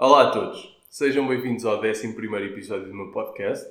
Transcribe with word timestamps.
Olá 0.00 0.28
a 0.28 0.30
todos, 0.30 0.80
sejam 0.88 1.26
bem-vindos 1.26 1.64
ao 1.64 1.80
11 1.84 2.06
episódio 2.46 2.86
do 2.86 2.94
meu 2.94 3.10
podcast. 3.10 3.68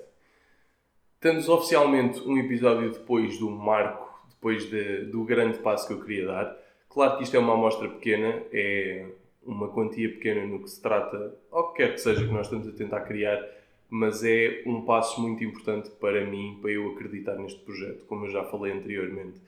Estamos 1.15 1.47
oficialmente 1.47 2.19
um 2.19 2.37
episódio 2.37 2.91
depois 2.91 3.39
do 3.39 3.49
marco, 3.49 4.27
depois 4.31 4.69
de, 4.69 5.05
do 5.05 5.23
grande 5.23 5.59
passo 5.59 5.87
que 5.87 5.93
eu 5.93 6.01
queria 6.01 6.25
dar. 6.25 6.57
Claro 6.89 7.15
que 7.15 7.23
isto 7.23 7.37
é 7.37 7.39
uma 7.39 7.53
amostra 7.53 7.87
pequena, 7.87 8.43
é 8.51 9.05
uma 9.41 9.69
quantia 9.69 10.09
pequena 10.09 10.45
no 10.45 10.61
que 10.61 10.69
se 10.69 10.81
trata, 10.81 11.33
ou 11.49 11.69
que 11.69 11.77
quer 11.77 11.93
que 11.93 12.01
seja 12.01 12.27
que 12.27 12.33
nós 12.33 12.47
estamos 12.47 12.67
a 12.67 12.73
tentar 12.73 13.05
criar, 13.05 13.41
mas 13.89 14.21
é 14.21 14.63
um 14.65 14.81
passo 14.81 15.21
muito 15.21 15.45
importante 15.45 15.89
para 15.91 16.25
mim, 16.25 16.59
para 16.61 16.71
eu 16.71 16.91
acreditar 16.91 17.37
neste 17.37 17.61
projeto, 17.61 18.03
como 18.03 18.25
eu 18.25 18.31
já 18.31 18.43
falei 18.43 18.73
anteriormente. 18.73 19.39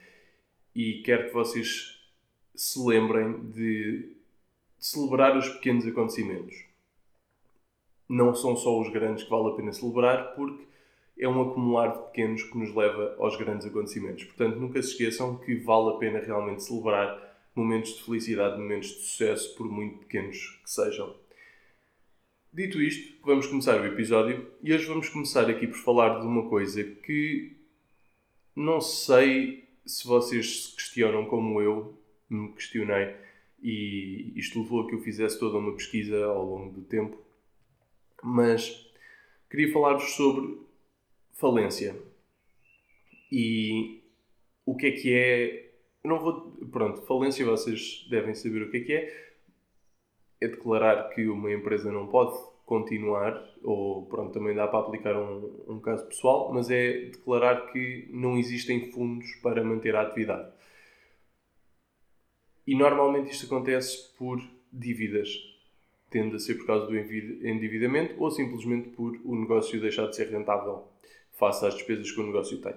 E 0.73 1.02
quero 1.04 1.27
que 1.27 1.34
vocês 1.34 2.02
se 2.55 2.80
lembrem 2.80 3.50
de 3.50 4.16
celebrar 4.77 5.38
os 5.38 5.50
pequenos 5.50 5.86
acontecimentos 5.86 6.69
não 8.09 8.34
são 8.34 8.58
só 8.58 8.81
os 8.81 8.90
grandes 8.90 9.23
que 9.23 9.30
vale 9.30 9.49
a 9.49 9.55
pena 9.55 9.72
celebrar, 9.72 10.34
porque 10.36 10.66
é 11.20 11.30
um 11.30 11.41
acumular 11.41 11.90
de 11.90 12.04
pequenos 12.08 12.41
que 12.44 12.58
nos 12.58 12.73
leva 12.73 13.16
aos 13.20 13.38
grandes 13.38 13.68
acontecimentos. 13.68 14.23
Portanto, 14.23 14.55
nunca 14.55 14.82
se 14.82 14.90
esqueçam 14.90 15.38
que 15.38 15.55
vale 15.55 15.90
a 15.90 15.98
pena 15.98 16.20
realmente 16.20 16.63
celebrar 16.63 17.30
momentos 17.54 17.95
de 17.95 18.04
felicidade, 18.04 18.59
momentos 18.59 18.90
de 18.90 19.02
sucesso, 19.02 19.55
por 19.55 19.70
muito 19.70 19.99
pequenos 19.99 20.59
que 20.63 20.72
sejam. 20.72 21.16
Dito 22.52 22.82
isto, 22.82 23.16
vamos 23.23 23.45
começar 23.45 23.80
o 23.80 23.85
episódio 23.85 24.48
e 24.63 24.73
hoje 24.73 24.85
vamos 24.85 25.07
começar 25.10 25.48
aqui 25.48 25.68
por 25.68 25.77
falar 25.77 26.20
de 26.20 26.26
uma 26.26 26.49
coisa 26.49 26.84
que 26.84 27.55
não 28.55 28.82
sei 28.82 29.70
se 29.85 30.07
vocês 30.07 30.63
se 30.63 30.76
questionam 30.76 31.26
como 31.26 31.62
eu 31.62 31.96
me 32.27 32.52
questionei 32.54 33.16
e 33.62 34.34
isto 34.35 34.60
levou 34.62 34.82
a 34.82 34.88
que 34.88 34.96
eu 34.96 34.99
fizesse 34.99 35.40
toda 35.40 35.60
uma 35.60 35.73
pesquisa 35.73 36.26
ao 36.26 36.44
longo 36.44 36.73
do 36.73 36.82
tempo 36.82 37.29
mas 38.23 38.90
queria 39.50 39.72
falar-vos 39.72 40.13
sobre 40.16 40.57
falência 41.34 41.96
e 43.32 44.02
o 44.66 44.76
que 44.76 44.88
é 44.88 44.91
que 44.91 45.13
é. 45.13 45.71
não 46.04 46.20
vou. 46.20 46.52
Pronto, 46.71 47.02
falência 47.04 47.46
vocês 47.46 48.05
devem 48.10 48.34
saber 48.34 48.63
o 48.63 48.71
que 48.71 48.77
é 48.77 48.82
que 48.82 48.93
é. 48.93 49.30
É 50.41 50.48
declarar 50.48 51.10
que 51.10 51.27
uma 51.27 51.52
empresa 51.52 51.91
não 51.91 52.08
pode 52.08 52.38
continuar, 52.66 53.43
ou 53.63 54.05
pronto, 54.05 54.32
também 54.32 54.55
dá 54.55 54.68
para 54.68 54.80
aplicar 54.80 55.15
um, 55.15 55.63
um 55.68 55.80
caso 55.80 56.05
pessoal, 56.08 56.54
mas 56.54 56.70
é 56.70 57.05
declarar 57.05 57.71
que 57.71 58.08
não 58.12 58.38
existem 58.38 58.91
fundos 58.91 59.27
para 59.41 59.63
manter 59.63 59.96
a 59.96 60.04
atividade. 60.04 60.52
E 62.65 62.76
normalmente 62.76 63.32
isto 63.32 63.48
acontece 63.48 64.16
por 64.18 64.40
dívidas 64.72 65.30
tende 66.09 66.35
a 66.35 66.40
ser 66.40 66.56
por 66.56 66.66
causa 66.66 66.88
do 66.88 66.97
endividamento 66.97 68.16
ou 68.22 68.31
simplesmente 68.31 68.90
por 68.90 69.19
o 69.24 69.35
negócio 69.35 69.79
deixar 69.79 70.07
de 70.07 70.16
ser 70.16 70.29
rentável 70.29 70.88
face 71.34 71.66
às 71.66 71.75
despesas 71.75 72.12
que 72.12 72.19
o 72.19 72.25
negócio 72.25 72.59
tem. 72.62 72.74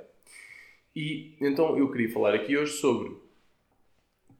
E 0.95 1.35
então 1.41 1.77
eu 1.79 1.91
queria 1.91 2.11
falar 2.11 2.35
aqui 2.35 2.57
hoje 2.57 2.73
sobre 2.73 3.17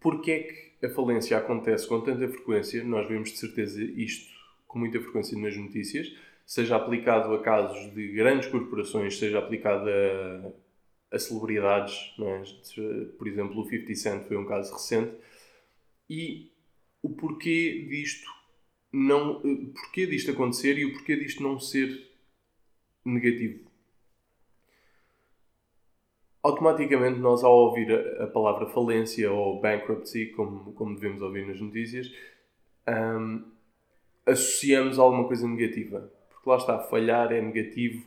porque 0.01 0.31
é 0.31 0.43
que 0.43 0.87
a 0.87 0.91
falência 0.91 1.39
acontece 1.39 1.87
com 1.87 2.01
tanta 2.01 2.29
frequência. 2.29 2.83
Nós 2.85 3.09
vemos 3.09 3.31
de 3.31 3.39
certeza 3.39 3.83
isto 3.83 4.33
com 4.67 4.79
muita 4.79 5.01
frequência 5.01 5.39
nas 5.39 5.57
notícias, 5.57 6.13
seja 6.47 6.77
aplicado 6.77 7.33
a 7.35 7.43
casos 7.43 7.95
de 7.95 8.09
grandes 8.09 8.49
corporações, 8.49 9.19
seja 9.19 9.39
aplicado 9.39 9.89
a, 9.89 10.53
a 11.15 11.19
celebridades, 11.19 12.15
é? 12.19 13.05
por 13.19 13.29
exemplo, 13.29 13.61
o 13.61 13.65
50 13.65 13.95
Cent 13.95 14.25
foi 14.25 14.37
um 14.37 14.47
caso 14.47 14.73
recente. 14.73 15.13
E 16.09 16.51
o 17.03 17.11
porquê 17.11 17.87
disto 17.89 18.29
não, 18.93 19.41
eh, 19.45 19.73
porquê 19.75 20.07
disto 20.07 20.31
acontecer 20.31 20.79
e 20.79 20.85
o 20.85 20.93
porquê 20.93 21.17
disto 21.17 21.43
não 21.43 21.59
ser 21.59 22.11
negativo. 23.05 23.71
Automaticamente, 26.43 27.19
nós, 27.21 27.43
ao 27.43 27.53
ouvir 27.53 27.93
a, 28.21 28.27
palavra 28.27 28.67
falência 28.67 29.31
ou 29.33 29.61
bankruptcy, 29.61 30.27
como, 30.33 30.73
como 30.73 30.95
devemos 30.95 31.23
ouvir 31.23 31.47
nas 31.47 31.61
notícias, 31.61 32.13
um, 32.89 33.45
associamos 34.27 34.99
a 34.99 35.03
alguma 35.03 35.27
coisa 35.27 35.47
negativa. 35.47 36.13
Porque 36.31 36.51
lá 36.51 36.57
está, 36.57 36.81
falhar 36.81 37.33
é 37.33 37.41
negativo, 37.41 38.05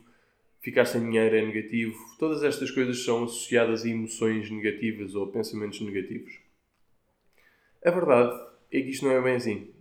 ficar 0.60 0.84
sem 0.84 1.00
dinheiro 1.00 1.34
é 1.34 1.46
negativo. 1.46 1.98
Todas 2.18 2.44
estas 2.44 2.70
coisas 2.70 3.02
são 3.02 3.24
associadas 3.24 3.84
a 3.84 3.88
emoções 3.88 4.50
negativas 4.50 5.14
ou 5.14 5.28
pensamentos 5.28 5.80
negativos. 5.80 6.38
A 7.82 7.90
verdade 7.90 8.38
é 8.70 8.82
que 8.82 8.90
isto 8.90 9.06
não 9.06 9.12
é 9.12 9.22
bem 9.22 9.36
assim 9.36 9.75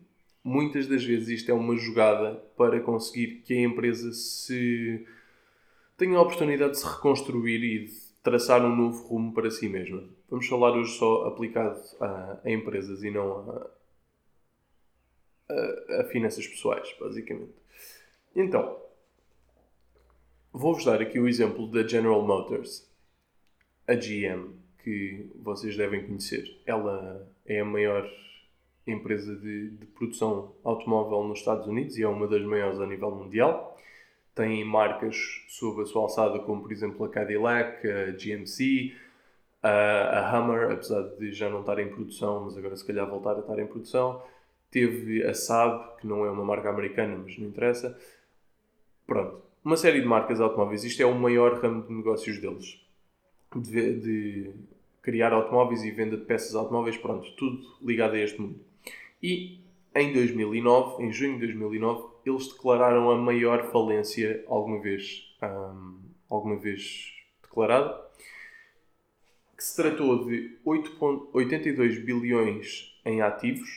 muitas 0.45 0.87
das 0.87 1.03
vezes 1.03 1.27
isto 1.39 1.49
é 1.49 1.53
uma 1.55 1.75
jogada 1.75 2.35
para 2.55 2.79
conseguir 2.79 3.41
que 3.41 3.51
a 3.55 3.61
empresa 3.61 4.13
se 4.13 5.03
tenha 5.97 6.19
a 6.19 6.21
oportunidade 6.21 6.73
de 6.73 6.79
se 6.79 6.85
reconstruir 6.85 7.63
e 7.63 7.85
de 7.87 7.93
traçar 8.21 8.63
um 8.63 8.75
novo 8.75 9.07
rumo 9.07 9.33
para 9.33 9.49
si 9.49 9.67
mesma. 9.67 10.03
Vamos 10.29 10.47
falar 10.47 10.73
hoje 10.73 10.95
só 10.99 11.25
aplicado 11.25 11.81
a, 11.99 12.39
a 12.43 12.51
empresas 12.51 13.01
e 13.01 13.09
não 13.09 13.49
a, 13.49 13.71
a, 15.49 16.01
a 16.01 16.03
finanças 16.05 16.45
pessoais, 16.45 16.95
basicamente. 16.99 17.55
Então, 18.35 18.79
vou-vos 20.53 20.85
dar 20.85 21.01
aqui 21.01 21.19
o 21.19 21.27
exemplo 21.27 21.67
da 21.71 21.87
General 21.87 22.21
Motors, 22.21 22.87
a 23.87 23.95
GM, 23.95 24.53
que 24.83 25.27
vocês 25.41 25.75
devem 25.75 26.05
conhecer. 26.05 26.61
Ela 26.67 27.27
é 27.47 27.61
a 27.61 27.65
maior 27.65 28.07
empresa 28.87 29.35
de, 29.35 29.71
de, 29.71 29.85
produção 29.87 30.53
automóvel 30.63 31.23
nos 31.23 31.39
Estados 31.39 31.67
Unidos 31.67 31.97
e 31.97 32.03
é 32.03 32.07
uma 32.07 32.27
das 32.27 32.43
maiores 32.43 32.79
a 32.79 32.85
nível 32.85 33.11
mundial. 33.11 33.77
Tem 34.33 34.63
marcas 34.65 35.15
sob 35.47 35.81
a 35.81 35.85
sua 35.85 36.03
alçada, 36.03 36.39
como 36.39 36.61
por 36.61 36.71
exemplo 36.71 37.05
a 37.05 37.09
Cadillac, 37.09 37.87
a 37.87 38.11
GMC, 38.11 38.93
a, 39.63 40.19
a 40.19 40.39
Hummer, 40.39 40.71
apesar 40.71 41.01
de 41.17 41.31
já 41.31 41.49
não 41.49 41.61
estar 41.61 41.79
em 41.79 41.89
produção, 41.89 42.45
mas 42.45 42.57
agora 42.57 42.75
se 42.75 42.85
calhar 42.85 43.09
voltar 43.09 43.35
a 43.35 43.39
estar 43.39 43.57
em 43.57 43.65
produção. 43.65 44.21
Teve 44.69 45.23
a 45.23 45.33
Saab, 45.33 45.97
que 45.99 46.05
não 46.05 46.25
é 46.25 46.29
uma 46.29 46.43
marca 46.43 46.69
americana, 46.69 47.17
mas 47.23 47.37
não 47.39 47.47
interessa. 47.47 47.97
Pronto, 49.07 49.41
uma 49.63 49.77
série 49.77 50.01
de 50.01 50.07
marcas 50.07 50.41
automóveis. 50.41 50.83
Isto 50.83 51.01
é 51.01 51.05
o 51.05 51.15
maior 51.15 51.59
ramo 51.61 51.83
de 51.83 51.93
negócios 51.93 52.39
deles. 52.39 52.79
De, 53.55 53.99
de 53.99 54.51
criar 55.01 55.31
automóveis 55.33 55.83
e 55.83 55.91
venda 55.91 56.17
de 56.17 56.25
peças 56.25 56.55
automóveis, 56.55 56.97
pronto, 56.97 57.31
tudo 57.35 57.61
ligado 57.81 58.15
a 58.15 58.19
este 58.19 58.41
mundo. 58.41 58.59
E 59.27 59.59
em 59.95 60.13
2009, 60.13 61.03
em 61.03 61.11
junho 61.11 61.39
de 61.39 61.47
2009, 61.47 62.13
eles 62.27 62.47
declararam 62.47 63.09
a 63.09 63.17
maior 63.17 63.71
falência 63.71 64.45
alguma 64.45 64.79
vez, 64.79 65.35
um, 65.41 65.99
alguma 66.29 66.57
vez 66.57 67.11
declarada, 67.41 68.07
que 69.57 69.63
se 69.63 69.75
tratou 69.75 70.25
de 70.25 70.59
8,82 70.63 72.05
bilhões 72.05 73.01
em 73.03 73.23
ativos 73.23 73.67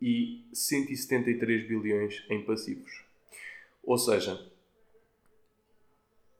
e 0.00 0.46
173 0.52 1.66
bilhões 1.66 2.24
em 2.30 2.44
passivos. 2.44 3.02
Ou 3.82 3.98
seja, 3.98 4.40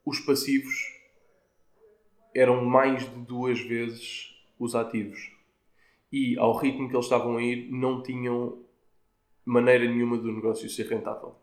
os 0.05 0.21
passivos 0.21 0.73
eram 2.33 2.65
mais 2.65 3.11
de 3.11 3.21
duas 3.23 3.59
vezes 3.59 4.41
os 4.57 4.77
ativos 4.77 5.36
e 6.13 6.39
ao 6.39 6.57
ritmo 6.57 6.89
que 6.89 6.95
eles 6.95 7.07
estavam 7.07 7.37
a 7.37 7.43
ir 7.43 7.71
não 7.71 8.03
tinham 8.03 8.65
maneira 9.45 9.85
nenhuma 9.85 10.19
do 10.19 10.33
negócio 10.33 10.69
ser 10.69 10.87
rentável. 10.87 11.35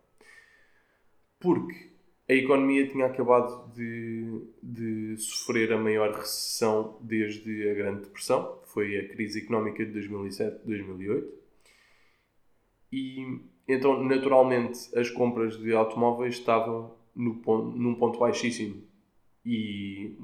Porque 1.39 1.91
a 2.29 2.33
economia 2.33 2.87
tinha 2.87 3.05
acabado 3.05 3.71
de, 3.73 4.41
de 4.61 5.17
sofrer 5.17 5.73
a 5.73 5.77
maior 5.77 6.13
recessão 6.13 6.97
desde 7.01 7.69
a 7.69 7.73
Grande 7.73 8.03
Depressão, 8.03 8.59
foi 8.65 8.97
a 8.97 9.09
crise 9.09 9.41
económica 9.41 9.85
de 9.85 9.99
2007-2008. 9.99 11.27
E 12.91 13.41
então, 13.67 14.03
naturalmente, 14.03 14.97
as 14.97 15.09
compras 15.09 15.57
de 15.57 15.73
automóveis 15.73 16.35
estavam 16.35 16.95
no 17.15 17.35
ponto, 17.35 17.77
num 17.77 17.95
ponto 17.95 18.19
baixíssimo. 18.19 18.83
E 19.45 20.17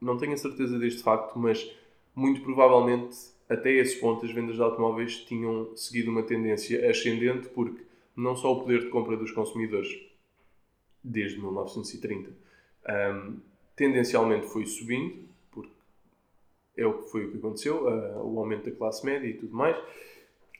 não 0.00 0.16
tenho 0.16 0.32
a 0.32 0.36
certeza 0.36 0.78
deste 0.78 1.02
facto, 1.02 1.38
mas 1.38 1.64
muito 2.14 2.42
provavelmente 2.42 3.16
até 3.48 3.72
esse 3.72 3.98
ponto 4.00 4.24
as 4.24 4.32
vendas 4.32 4.56
de 4.56 4.62
automóveis 4.62 5.16
tinham 5.18 5.74
seguido 5.76 6.10
uma 6.10 6.22
tendência 6.22 6.88
ascendente 6.90 7.48
porque 7.48 7.82
não 8.16 8.36
só 8.36 8.52
o 8.52 8.60
poder 8.60 8.80
de 8.80 8.88
compra 8.88 9.16
dos 9.16 9.30
consumidores 9.30 9.88
desde 11.02 11.38
1930 11.38 12.30
um, 12.88 13.36
tendencialmente 13.74 14.46
foi 14.46 14.66
subindo 14.66 15.28
porque 15.50 15.72
é 16.76 16.86
o 16.86 17.02
que 17.02 17.10
foi 17.10 17.26
o 17.26 17.30
que 17.30 17.38
aconteceu 17.38 17.86
uh, 17.86 18.26
o 18.26 18.38
aumento 18.38 18.70
da 18.70 18.76
classe 18.76 19.04
média 19.04 19.26
e 19.26 19.34
tudo 19.34 19.54
mais 19.54 19.76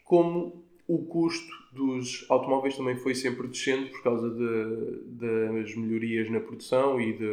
como 0.05 0.62
o 0.87 1.05
custo 1.06 1.50
dos 1.72 2.26
automóveis 2.28 2.76
também 2.76 2.96
foi 2.96 3.14
sempre 3.14 3.48
descendo 3.48 3.88
por 3.90 4.02
causa 4.02 4.28
de, 4.28 5.00
das 5.06 5.75
melhorias 5.75 6.28
na 6.31 6.40
produção 6.40 7.00
e 7.00 7.16
de, 7.16 7.28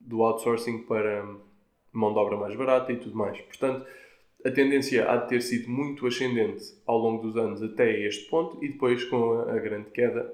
do 0.00 0.22
outsourcing 0.22 0.78
para 0.84 1.36
mão 1.96 2.12
de 2.12 2.18
obra 2.18 2.36
mais 2.36 2.54
barata 2.56 2.92
e 2.92 2.96
tudo 2.96 3.16
mais. 3.16 3.40
Portanto, 3.40 3.86
a 4.44 4.50
tendência 4.50 5.10
há 5.10 5.16
de 5.16 5.28
ter 5.28 5.42
sido 5.42 5.68
muito 5.68 6.06
ascendente 6.06 6.64
ao 6.86 6.98
longo 6.98 7.22
dos 7.22 7.36
anos 7.36 7.62
até 7.62 8.06
este 8.06 8.28
ponto 8.28 8.62
e 8.64 8.68
depois 8.68 9.04
com 9.04 9.40
a, 9.40 9.58
grande 9.58 9.90
queda 9.90 10.32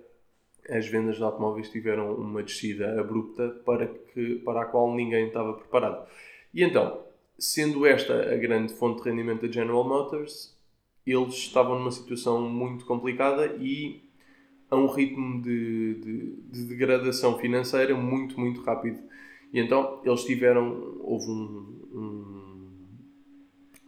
as 0.68 0.86
vendas 0.86 1.16
de 1.16 1.22
automóveis 1.22 1.70
tiveram 1.70 2.14
uma 2.14 2.42
descida 2.42 3.00
abrupta 3.00 3.48
para, 3.64 3.86
que, 3.86 4.36
para 4.44 4.62
a 4.62 4.64
qual 4.64 4.94
ninguém 4.94 5.26
estava 5.26 5.54
preparado. 5.54 6.06
E 6.54 6.62
então, 6.62 7.00
sendo 7.38 7.84
esta 7.84 8.32
a 8.32 8.36
grande 8.36 8.72
fonte 8.74 9.02
de 9.02 9.08
rendimento 9.08 9.46
da 9.46 9.52
General 9.52 9.82
Motors, 9.82 10.56
eles 11.06 11.34
estavam 11.34 11.78
numa 11.78 11.90
situação 11.90 12.48
muito 12.48 12.84
complicada 12.84 13.56
e 13.58 14.02
a 14.70 14.76
um 14.76 14.86
ritmo 14.86 15.42
de, 15.42 15.94
de, 15.94 16.36
de 16.50 16.64
degradação 16.64 17.38
financeira 17.38 17.94
muito, 17.94 18.38
muito 18.38 18.62
rápido. 18.62 19.00
E 19.52 19.60
então 19.60 20.00
eles 20.04 20.24
tiveram, 20.24 20.98
houve 21.00 21.30
um, 21.30 21.80
um, 21.92 22.88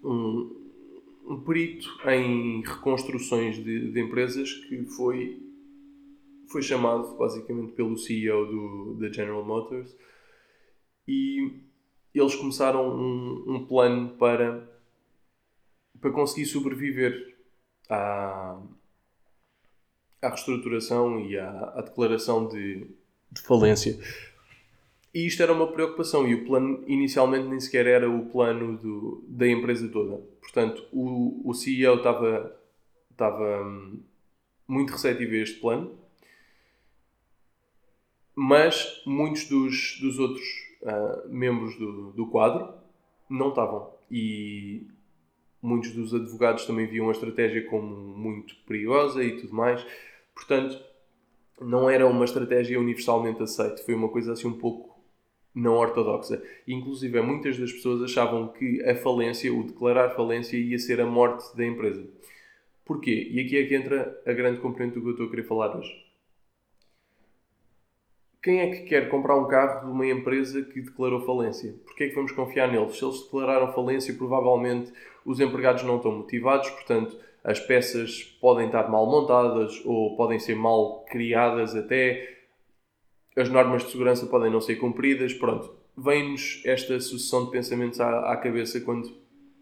um, 0.04 0.70
um 1.26 1.40
perito 1.40 1.88
em 2.06 2.60
reconstruções 2.60 3.56
de, 3.56 3.90
de, 3.90 4.00
empresas 4.00 4.52
que 4.52 4.84
foi, 4.84 5.42
foi 6.48 6.60
chamado 6.60 7.16
basicamente 7.16 7.72
pelo 7.72 7.96
CEO 7.96 8.46
do, 8.46 8.94
da 9.00 9.10
General 9.10 9.42
Motors 9.42 9.96
e 11.08 11.60
eles 12.14 12.34
começaram 12.34 12.88
um, 12.94 13.54
um 13.54 13.66
plano 13.66 14.10
para, 14.18 14.68
para 15.98 16.12
conseguir 16.12 16.44
sobreviver 16.44 17.36
à, 17.88 18.60
à 20.20 20.28
reestruturação 20.28 21.20
e 21.20 21.38
à, 21.38 21.72
à 21.74 21.80
declaração 21.80 22.46
de, 22.48 22.86
de 23.32 23.40
falência. 23.40 23.98
E 25.14 25.28
isto 25.28 25.40
era 25.44 25.52
uma 25.52 25.70
preocupação 25.70 26.26
e 26.26 26.34
o 26.34 26.44
plano 26.44 26.82
inicialmente 26.88 27.46
nem 27.46 27.60
sequer 27.60 27.86
era 27.86 28.10
o 28.10 28.26
plano 28.26 28.76
do, 28.76 29.24
da 29.28 29.46
empresa 29.46 29.88
toda. 29.88 30.16
Portanto, 30.40 30.84
o, 30.92 31.48
o 31.48 31.54
CEO 31.54 31.98
estava, 31.98 32.60
estava 33.12 33.64
hum, 33.64 34.02
muito 34.66 34.90
receptivo 34.90 35.34
a 35.34 35.36
este 35.36 35.60
plano, 35.60 35.96
mas 38.34 39.02
muitos 39.06 39.48
dos, 39.48 40.00
dos 40.00 40.18
outros 40.18 40.44
uh, 40.82 41.28
membros 41.28 41.78
do, 41.78 42.10
do 42.10 42.26
quadro 42.26 42.74
não 43.30 43.50
estavam. 43.50 43.94
E 44.10 44.84
muitos 45.62 45.92
dos 45.92 46.12
advogados 46.12 46.66
também 46.66 46.88
viam 46.88 47.08
a 47.08 47.12
estratégia 47.12 47.64
como 47.66 47.86
muito 47.86 48.56
perigosa 48.66 49.22
e 49.22 49.40
tudo 49.40 49.54
mais. 49.54 49.86
Portanto, 50.34 50.76
não 51.60 51.88
era 51.88 52.04
uma 52.04 52.24
estratégia 52.24 52.80
universalmente 52.80 53.40
aceita. 53.40 53.80
Foi 53.84 53.94
uma 53.94 54.08
coisa 54.08 54.32
assim 54.32 54.48
um 54.48 54.58
pouco 54.58 54.93
não 55.54 55.74
ortodoxa. 55.74 56.42
Inclusive, 56.66 57.20
muitas 57.20 57.56
das 57.58 57.72
pessoas 57.72 58.02
achavam 58.02 58.48
que 58.48 58.82
a 58.82 58.96
falência, 58.96 59.52
o 59.52 59.62
declarar 59.62 60.10
falência, 60.10 60.56
ia 60.56 60.78
ser 60.78 61.00
a 61.00 61.06
morte 61.06 61.56
da 61.56 61.64
empresa. 61.64 62.04
Porquê? 62.84 63.28
E 63.30 63.40
aqui 63.40 63.56
é 63.56 63.66
que 63.66 63.74
entra 63.74 64.20
a 64.26 64.32
grande 64.32 64.60
componente 64.60 64.94
do 64.94 65.00
que 65.00 65.06
eu 65.08 65.12
estou 65.12 65.26
a 65.26 65.30
querer 65.30 65.44
falar 65.44 65.76
hoje. 65.76 66.04
Quem 68.42 68.60
é 68.60 68.70
que 68.70 68.82
quer 68.82 69.08
comprar 69.08 69.36
um 69.36 69.48
carro 69.48 69.86
de 69.86 69.90
uma 69.90 70.06
empresa 70.06 70.60
que 70.62 70.82
declarou 70.82 71.24
falência? 71.24 71.74
Porquê 71.86 72.04
é 72.04 72.08
que 72.08 72.14
vamos 72.14 72.32
confiar 72.32 72.70
neles? 72.70 72.98
Se 72.98 73.02
eles 73.02 73.22
declararam 73.22 73.72
falência, 73.72 74.12
provavelmente 74.12 74.92
os 75.24 75.40
empregados 75.40 75.82
não 75.82 75.96
estão 75.96 76.12
motivados, 76.12 76.68
portanto, 76.68 77.16
as 77.42 77.58
peças 77.58 78.22
podem 78.42 78.66
estar 78.66 78.90
mal 78.90 79.06
montadas 79.06 79.80
ou 79.86 80.14
podem 80.14 80.38
ser 80.38 80.56
mal 80.56 81.06
criadas 81.10 81.74
até, 81.74 82.33
as 83.36 83.48
normas 83.48 83.82
de 83.82 83.90
segurança 83.90 84.26
podem 84.26 84.50
não 84.50 84.60
ser 84.60 84.76
cumpridas, 84.76 85.32
pronto. 85.32 85.74
Vem-nos 85.96 86.62
esta 86.64 86.98
sucessão 87.00 87.46
de 87.46 87.50
pensamentos 87.50 88.00
à, 88.00 88.32
à, 88.32 88.36
cabeça 88.36 88.80
quando, 88.80 89.10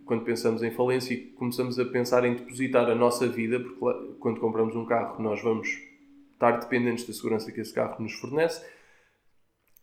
quando 0.04 0.24
pensamos 0.24 0.62
em 0.62 0.70
falência 0.70 1.14
e 1.14 1.26
começamos 1.32 1.78
a 1.78 1.84
pensar 1.84 2.24
em 2.24 2.34
depositar 2.34 2.88
a 2.90 2.94
nossa 2.94 3.26
vida, 3.26 3.60
porque 3.60 4.14
quando 4.18 4.40
compramos 4.40 4.76
um 4.76 4.84
carro 4.84 5.22
nós 5.22 5.42
vamos 5.42 5.68
estar 6.32 6.58
dependentes 6.58 7.06
da 7.06 7.12
segurança 7.12 7.50
que 7.50 7.60
esse 7.60 7.72
carro 7.72 8.02
nos 8.02 8.12
fornece, 8.14 8.66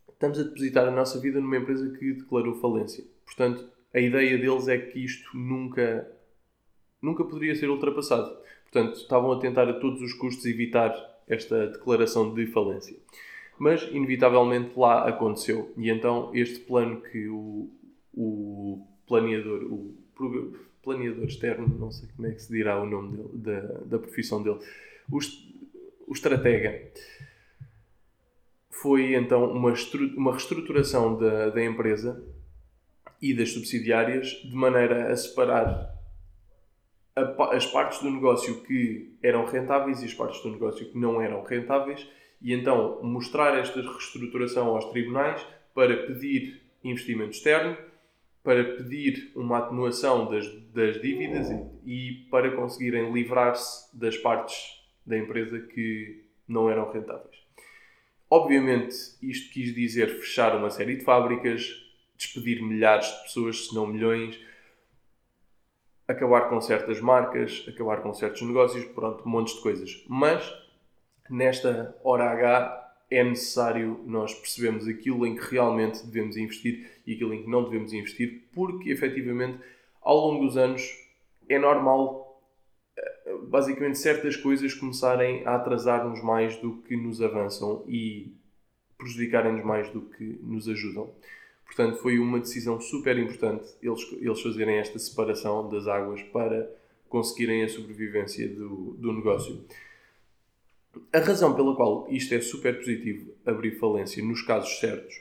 estamos 0.08 0.38
a 0.38 0.42
depositar 0.44 0.86
a 0.86 0.90
nossa 0.90 1.18
vida 1.18 1.40
numa 1.40 1.56
empresa 1.56 1.90
que 1.98 2.12
declarou 2.12 2.54
falência. 2.60 3.04
Portanto, 3.24 3.68
a 3.92 3.98
ideia 3.98 4.38
deles 4.38 4.68
é 4.68 4.78
que 4.78 4.98
isto 4.98 5.36
nunca, 5.36 6.08
nunca 7.02 7.24
poderia 7.24 7.56
ser 7.56 7.70
ultrapassado. 7.70 8.36
Portanto, 8.70 8.96
estavam 8.96 9.32
a 9.32 9.40
tentar 9.40 9.68
a 9.68 9.80
todos 9.80 10.00
os 10.00 10.12
custos 10.14 10.44
evitar 10.46 10.94
esta 11.26 11.68
declaração 11.68 12.34
de 12.34 12.46
falência 12.48 12.96
mas 13.60 13.82
inevitavelmente 13.92 14.72
lá 14.74 15.06
aconteceu. 15.06 15.70
E 15.76 15.90
então 15.90 16.30
este 16.34 16.60
plano 16.60 17.02
que 17.02 17.28
o, 17.28 17.68
o 18.14 18.82
planeador, 19.06 19.64
o 19.64 19.94
planeador 20.82 21.26
externo, 21.26 21.68
não 21.68 21.92
sei 21.92 22.08
como 22.16 22.26
é 22.26 22.32
que 22.32 22.40
se 22.40 22.50
dirá 22.50 22.82
o 22.82 22.86
nome 22.86 23.18
dele, 23.18 23.28
da, 23.34 23.60
da 23.84 23.98
profissão 23.98 24.42
dele, 24.42 24.60
o, 25.12 25.18
o 26.06 26.12
estratega, 26.14 26.90
foi 28.70 29.14
então 29.14 29.52
uma, 29.52 29.74
uma 30.16 30.32
reestruturação 30.32 31.18
da, 31.18 31.50
da 31.50 31.62
empresa 31.62 32.24
e 33.20 33.34
das 33.34 33.50
subsidiárias 33.50 34.28
de 34.42 34.54
maneira 34.54 35.12
a 35.12 35.16
separar 35.16 36.00
as 37.52 37.66
partes 37.66 38.00
do 38.00 38.10
negócio 38.10 38.62
que 38.62 39.18
eram 39.22 39.44
rentáveis 39.44 40.00
e 40.00 40.06
as 40.06 40.14
partes 40.14 40.42
do 40.42 40.50
negócio 40.50 40.90
que 40.90 40.96
não 40.96 41.20
eram 41.20 41.44
rentáveis 41.44 42.08
e 42.40 42.52
então 42.54 43.02
mostrar 43.02 43.58
esta 43.58 43.80
reestruturação 43.80 44.68
aos 44.68 44.86
tribunais 44.86 45.46
para 45.74 46.06
pedir 46.06 46.62
investimento 46.82 47.30
externo, 47.30 47.76
para 48.42 48.64
pedir 48.76 49.32
uma 49.36 49.58
atenuação 49.58 50.30
das, 50.30 50.48
das 50.72 51.00
dívidas 51.00 51.50
e, 51.50 51.64
e 51.84 52.12
para 52.30 52.56
conseguirem 52.56 53.12
livrar-se 53.12 53.94
das 53.96 54.16
partes 54.16 54.80
da 55.04 55.18
empresa 55.18 55.60
que 55.60 56.24
não 56.48 56.70
eram 56.70 56.90
rentáveis. 56.90 57.36
Obviamente, 58.30 58.94
isto 59.22 59.52
quis 59.52 59.74
dizer 59.74 60.08
fechar 60.20 60.56
uma 60.56 60.70
série 60.70 60.96
de 60.96 61.04
fábricas, 61.04 61.68
despedir 62.16 62.62
milhares 62.62 63.06
de 63.06 63.22
pessoas, 63.24 63.66
se 63.66 63.74
não 63.74 63.86
milhões, 63.86 64.38
acabar 66.06 66.48
com 66.48 66.60
certas 66.60 67.00
marcas, 67.00 67.64
acabar 67.68 68.02
com 68.02 68.12
certos 68.14 68.42
negócios, 68.42 68.84
pronto, 68.86 69.28
montes 69.28 69.54
de 69.54 69.62
coisas. 69.62 70.04
Mas 70.08 70.48
nesta 71.32 71.96
hora 72.02 72.24
H 72.30 72.80
é 73.10 73.24
necessário 73.24 74.00
nós 74.06 74.32
percebermos 74.34 74.86
aquilo 74.86 75.26
em 75.26 75.34
que 75.34 75.42
realmente 75.42 76.06
devemos 76.06 76.36
investir 76.36 76.90
e 77.06 77.14
aquilo 77.14 77.34
em 77.34 77.42
que 77.42 77.50
não 77.50 77.64
devemos 77.64 77.92
investir, 77.92 78.44
porque 78.52 78.90
efetivamente 78.90 79.58
ao 80.00 80.16
longo 80.16 80.46
dos 80.46 80.56
anos 80.56 80.82
é 81.48 81.58
normal 81.58 82.40
eh, 82.96 83.36
basicamente 83.48 83.98
certas 83.98 84.36
coisas 84.36 84.72
começarem 84.74 85.44
a 85.44 85.56
atrasar-nos 85.56 86.22
mais 86.22 86.56
do 86.58 86.76
que 86.82 86.96
nos 86.96 87.20
avançam 87.20 87.84
e 87.88 88.32
prejudicarem-nos 88.96 89.64
mais 89.64 89.90
do 89.90 90.02
que 90.02 90.38
nos 90.42 90.68
ajudam. 90.68 91.10
Portanto, 91.64 91.98
foi 91.98 92.18
uma 92.18 92.38
decisão 92.40 92.80
super 92.80 93.16
importante 93.18 93.66
eles, 93.82 94.00
eles 94.20 94.40
fazerem 94.40 94.76
esta 94.76 94.98
separação 94.98 95.68
das 95.68 95.86
águas 95.86 96.22
para 96.24 96.70
conseguirem 97.08 97.62
a 97.64 97.68
sobrevivência 97.68 98.48
do, 98.48 98.94
do 98.98 99.12
negócio. 99.12 99.64
A 101.12 101.18
razão 101.20 101.54
pela 101.54 101.74
qual 101.76 102.06
isto 102.10 102.34
é 102.34 102.40
super 102.40 102.76
positivo, 102.78 103.32
abrir 103.44 103.78
falência 103.78 104.22
nos 104.22 104.42
casos 104.42 104.78
certos, 104.78 105.14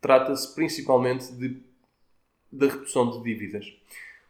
trata-se 0.00 0.54
principalmente 0.54 1.32
de, 1.32 1.62
da 2.50 2.68
redução 2.68 3.10
de 3.10 3.22
dívidas. 3.22 3.72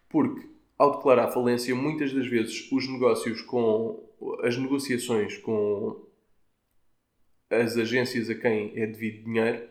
Porque, 0.08 0.48
ao 0.78 0.96
declarar 0.96 1.30
falência, 1.32 1.74
muitas 1.74 2.12
das 2.12 2.26
vezes 2.26 2.70
os 2.72 2.88
negócios 2.88 3.42
com 3.42 4.04
as 4.42 4.56
negociações 4.56 5.36
com 5.38 6.02
as 7.50 7.76
agências 7.76 8.30
a 8.30 8.34
quem 8.34 8.72
é 8.74 8.86
devido 8.86 9.24
dinheiro 9.24 9.68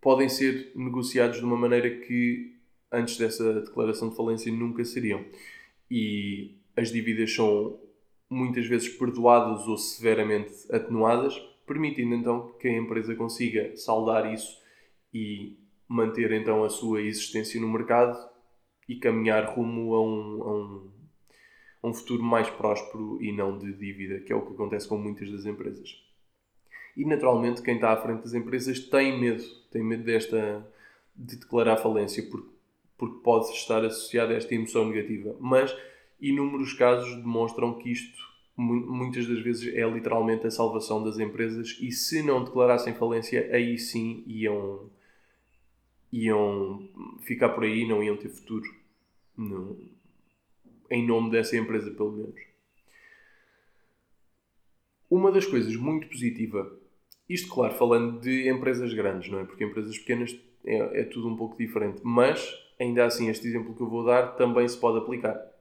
podem 0.00 0.28
ser 0.28 0.72
negociados 0.74 1.38
de 1.38 1.44
uma 1.44 1.56
maneira 1.56 1.88
que 1.88 2.56
antes 2.90 3.16
dessa 3.16 3.60
declaração 3.60 4.10
de 4.10 4.16
falência 4.16 4.52
nunca 4.52 4.84
seriam. 4.84 5.24
E 5.90 6.56
as 6.76 6.90
dívidas 6.90 7.32
são 7.32 7.78
muitas 8.32 8.66
vezes 8.66 8.88
perdoadas 8.88 9.66
ou 9.66 9.76
severamente 9.76 10.52
atenuadas, 10.70 11.38
permitindo 11.66 12.14
então 12.14 12.52
que 12.58 12.66
a 12.66 12.76
empresa 12.76 13.14
consiga 13.14 13.76
saldar 13.76 14.32
isso 14.32 14.58
e 15.12 15.58
manter 15.86 16.32
então 16.32 16.64
a 16.64 16.70
sua 16.70 17.02
existência 17.02 17.60
no 17.60 17.68
mercado 17.68 18.18
e 18.88 18.96
caminhar 18.96 19.44
rumo 19.54 19.94
a 19.94 20.02
um, 20.02 20.42
a 20.42 20.52
um, 20.54 20.90
a 21.82 21.88
um 21.88 21.94
futuro 21.94 22.22
mais 22.22 22.48
próspero 22.48 23.22
e 23.22 23.32
não 23.32 23.58
de 23.58 23.72
dívida, 23.74 24.20
que 24.20 24.32
é 24.32 24.36
o 24.36 24.46
que 24.46 24.54
acontece 24.54 24.88
com 24.88 24.96
muitas 24.96 25.30
das 25.30 25.44
empresas. 25.44 26.02
E 26.96 27.04
naturalmente 27.04 27.62
quem 27.62 27.74
está 27.74 27.92
à 27.92 27.96
frente 27.96 28.22
das 28.22 28.34
empresas 28.34 28.78
tem 28.80 29.20
medo, 29.20 29.44
tem 29.70 29.82
medo 29.82 30.04
desta 30.04 30.66
de 31.14 31.36
declarar 31.36 31.76
falência 31.76 32.22
porque, 32.30 32.48
porque 32.96 33.22
pode 33.22 33.50
estar 33.52 33.84
associado 33.84 34.32
a 34.32 34.36
esta 34.36 34.54
emoção 34.54 34.88
negativa. 34.88 35.36
Mas 35.38 35.76
inúmeros 36.22 36.72
casos 36.72 37.14
demonstram 37.16 37.74
que 37.78 37.90
isto 37.90 38.32
muitas 38.56 39.26
das 39.26 39.40
vezes 39.40 39.74
é 39.74 39.84
literalmente 39.88 40.46
a 40.46 40.50
salvação 40.50 41.02
das 41.02 41.18
empresas 41.18 41.76
e 41.80 41.90
se 41.90 42.22
não 42.22 42.44
declarassem 42.44 42.94
falência 42.94 43.48
aí 43.52 43.78
sim 43.78 44.22
iam 44.26 44.90
iam 46.12 46.88
ficar 47.22 47.48
por 47.50 47.64
aí 47.64 47.86
não 47.88 48.02
iam 48.02 48.16
ter 48.16 48.28
futuro 48.28 48.68
No, 49.36 49.76
em 50.92 51.06
nome 51.06 51.30
dessa 51.30 51.56
empresa, 51.56 51.90
pelo 51.90 52.12
menos. 52.12 52.38
Uma 55.10 55.32
das 55.32 55.46
coisas 55.46 55.74
muito 55.74 56.06
positiva, 56.06 56.78
isto 57.28 57.52
claro, 57.52 57.74
falando 57.74 58.20
de 58.20 58.48
empresas 58.48 58.92
grandes, 58.92 59.30
não 59.30 59.40
é? 59.40 59.44
Porque 59.44 59.64
empresas 59.64 59.96
pequenas 59.98 60.38
é, 60.64 61.00
é 61.00 61.04
tudo 61.04 61.28
um 61.28 61.36
pouco 61.36 61.56
diferente, 61.56 62.00
mas 62.04 62.54
ainda 62.78 63.06
assim, 63.06 63.28
este 63.28 63.46
exemplo 63.48 63.74
que 63.74 63.80
eu 63.80 63.88
vou 63.88 64.04
dar 64.04 64.36
também 64.36 64.68
se 64.68 64.78
pode 64.78 64.98
aplicar. 64.98 65.51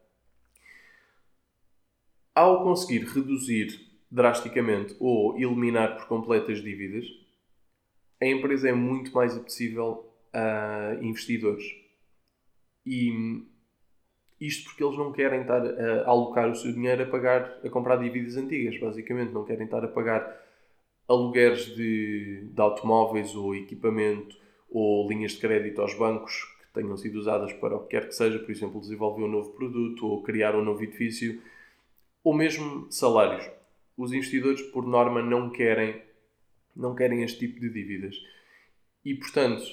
Ao 2.33 2.63
conseguir 2.63 3.05
reduzir 3.05 3.79
drasticamente 4.09 4.95
ou 4.99 5.37
eliminar 5.37 5.97
por 5.97 6.07
completo 6.07 6.51
as 6.51 6.61
dívidas, 6.61 7.05
a 8.21 8.25
empresa 8.25 8.69
é 8.69 8.73
muito 8.73 9.11
mais 9.13 9.35
apetecível 9.35 10.05
a 10.33 10.97
investidores. 11.01 11.65
E 12.85 13.43
isto 14.39 14.65
porque 14.65 14.83
eles 14.83 14.97
não 14.97 15.11
querem 15.11 15.41
estar 15.41 15.61
a 15.63 16.09
alocar 16.09 16.49
o 16.49 16.55
seu 16.55 16.71
dinheiro 16.73 17.03
a 17.03 17.05
pagar, 17.05 17.59
a 17.63 17.69
comprar 17.69 17.97
dívidas 17.97 18.37
antigas, 18.37 18.79
basicamente. 18.79 19.31
Não 19.31 19.45
querem 19.45 19.65
estar 19.65 19.83
a 19.83 19.87
pagar 19.87 20.39
alugueres 21.07 21.75
de, 21.75 22.49
de 22.51 22.61
automóveis 22.61 23.35
ou 23.35 23.55
equipamento 23.55 24.35
ou 24.69 25.07
linhas 25.09 25.33
de 25.33 25.39
crédito 25.39 25.81
aos 25.81 25.93
bancos 25.93 26.43
que 26.61 26.73
tenham 26.73 26.95
sido 26.95 27.19
usadas 27.19 27.51
para 27.53 27.75
o 27.75 27.81
que 27.81 27.89
quer 27.89 28.07
que 28.07 28.15
seja, 28.15 28.39
por 28.39 28.49
exemplo, 28.49 28.79
desenvolver 28.79 29.23
um 29.23 29.27
novo 29.27 29.51
produto 29.51 30.07
ou 30.07 30.23
criar 30.23 30.55
um 30.55 30.63
novo 30.63 30.83
edifício, 30.83 31.41
ou 32.23 32.33
mesmo 32.33 32.91
salários. 32.91 33.49
Os 33.97 34.13
investidores, 34.13 34.61
por 34.61 34.85
norma, 34.85 35.21
não 35.21 35.49
querem, 35.49 36.01
não 36.75 36.95
querem 36.95 37.23
este 37.23 37.39
tipo 37.39 37.59
de 37.59 37.69
dívidas. 37.69 38.15
E, 39.03 39.15
portanto, 39.15 39.63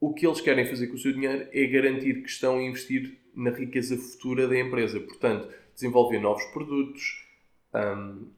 o 0.00 0.12
que 0.12 0.26
eles 0.26 0.40
querem 0.40 0.66
fazer 0.66 0.88
com 0.88 0.94
o 0.94 0.98
seu 0.98 1.12
dinheiro 1.12 1.48
é 1.52 1.66
garantir 1.66 2.22
que 2.22 2.28
estão 2.28 2.58
a 2.58 2.62
investir 2.62 3.18
na 3.34 3.50
riqueza 3.50 3.96
futura 3.96 4.48
da 4.48 4.58
empresa. 4.58 5.00
Portanto, 5.00 5.52
desenvolver 5.74 6.18
novos 6.18 6.44
produtos, 6.46 7.26
um, 7.74 8.28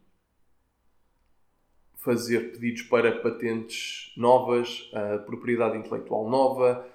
fazer 1.97 2.53
pedidos 2.53 2.83
para 2.83 3.21
patentes 3.21 4.13
novas, 4.15 4.91
propriedade 5.25 5.79
intelectual 5.79 6.29
nova, 6.29 6.87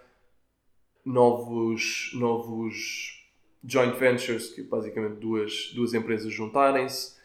novos, 1.04 2.12
novos 2.14 3.19
joint 3.64 3.96
ventures, 3.98 4.50
que 4.54 4.64
basicamente 4.64 5.20
duas, 5.20 5.72
duas 5.74 5.94
empresas 5.94 6.32
juntarem-se. 6.32 7.18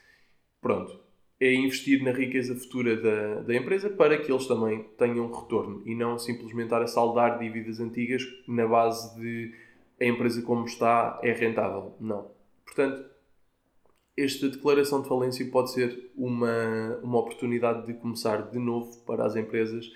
Pronto. 0.60 1.02
É 1.40 1.52
investir 1.52 2.02
na 2.02 2.12
riqueza 2.12 2.54
futura 2.54 2.96
da, 2.96 3.40
da 3.42 3.54
empresa 3.54 3.90
para 3.90 4.16
que 4.16 4.30
eles 4.30 4.46
também 4.46 4.84
tenham 4.96 5.30
retorno 5.30 5.82
e 5.84 5.94
não 5.94 6.18
simplesmente 6.18 6.66
estar 6.66 6.80
a 6.80 6.86
saldar 6.86 7.38
dívidas 7.38 7.80
antigas 7.80 8.22
na 8.46 8.66
base 8.66 9.18
de 9.20 9.52
a 10.00 10.04
empresa 10.04 10.42
como 10.42 10.64
está 10.64 11.18
é 11.22 11.32
rentável. 11.32 11.94
Não. 12.00 12.30
Portanto, 12.64 13.04
esta 14.16 14.48
declaração 14.48 15.02
de 15.02 15.08
falência 15.08 15.44
pode 15.50 15.72
ser 15.72 16.10
uma, 16.16 16.98
uma 17.02 17.18
oportunidade 17.18 17.86
de 17.86 17.94
começar 17.94 18.50
de 18.50 18.58
novo 18.58 18.96
para 19.04 19.24
as 19.24 19.34
empresas 19.34 19.90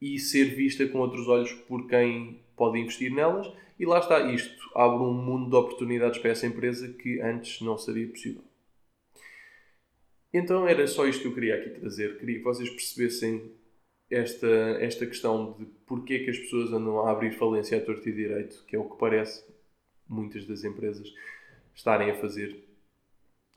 e 0.00 0.18
ser 0.18 0.54
vista 0.54 0.86
com 0.88 0.98
outros 0.98 1.28
olhos 1.28 1.52
por 1.52 1.86
quem 1.86 2.40
pode 2.56 2.78
investir 2.78 3.12
nelas. 3.12 3.50
E 3.80 3.86
lá 3.86 3.98
está, 3.98 4.20
isto 4.30 4.70
abre 4.74 5.02
um 5.02 5.14
mundo 5.14 5.48
de 5.48 5.56
oportunidades 5.56 6.18
para 6.18 6.32
essa 6.32 6.46
empresa 6.46 6.92
que 6.92 7.18
antes 7.22 7.62
não 7.62 7.78
seria 7.78 8.06
possível. 8.06 8.44
Então 10.30 10.68
era 10.68 10.86
só 10.86 11.06
isto 11.06 11.22
que 11.22 11.28
eu 11.28 11.34
queria 11.34 11.54
aqui 11.54 11.70
trazer. 11.70 12.18
Queria 12.18 12.36
que 12.36 12.44
vocês 12.44 12.68
percebessem 12.68 13.50
esta, 14.10 14.46
esta 14.80 15.06
questão 15.06 15.56
de 15.58 15.64
porque 15.86 16.18
que 16.18 16.28
as 16.28 16.36
pessoas 16.36 16.70
andam 16.74 17.00
a 17.00 17.10
abrir 17.10 17.32
falência 17.32 17.78
a 17.78 17.80
torto 17.80 18.06
e 18.06 18.12
direito, 18.12 18.62
que 18.66 18.76
é 18.76 18.78
o 18.78 18.84
que 18.84 18.98
parece 18.98 19.42
muitas 20.06 20.44
das 20.44 20.62
empresas 20.62 21.10
estarem 21.74 22.10
a 22.10 22.20
fazer 22.20 22.62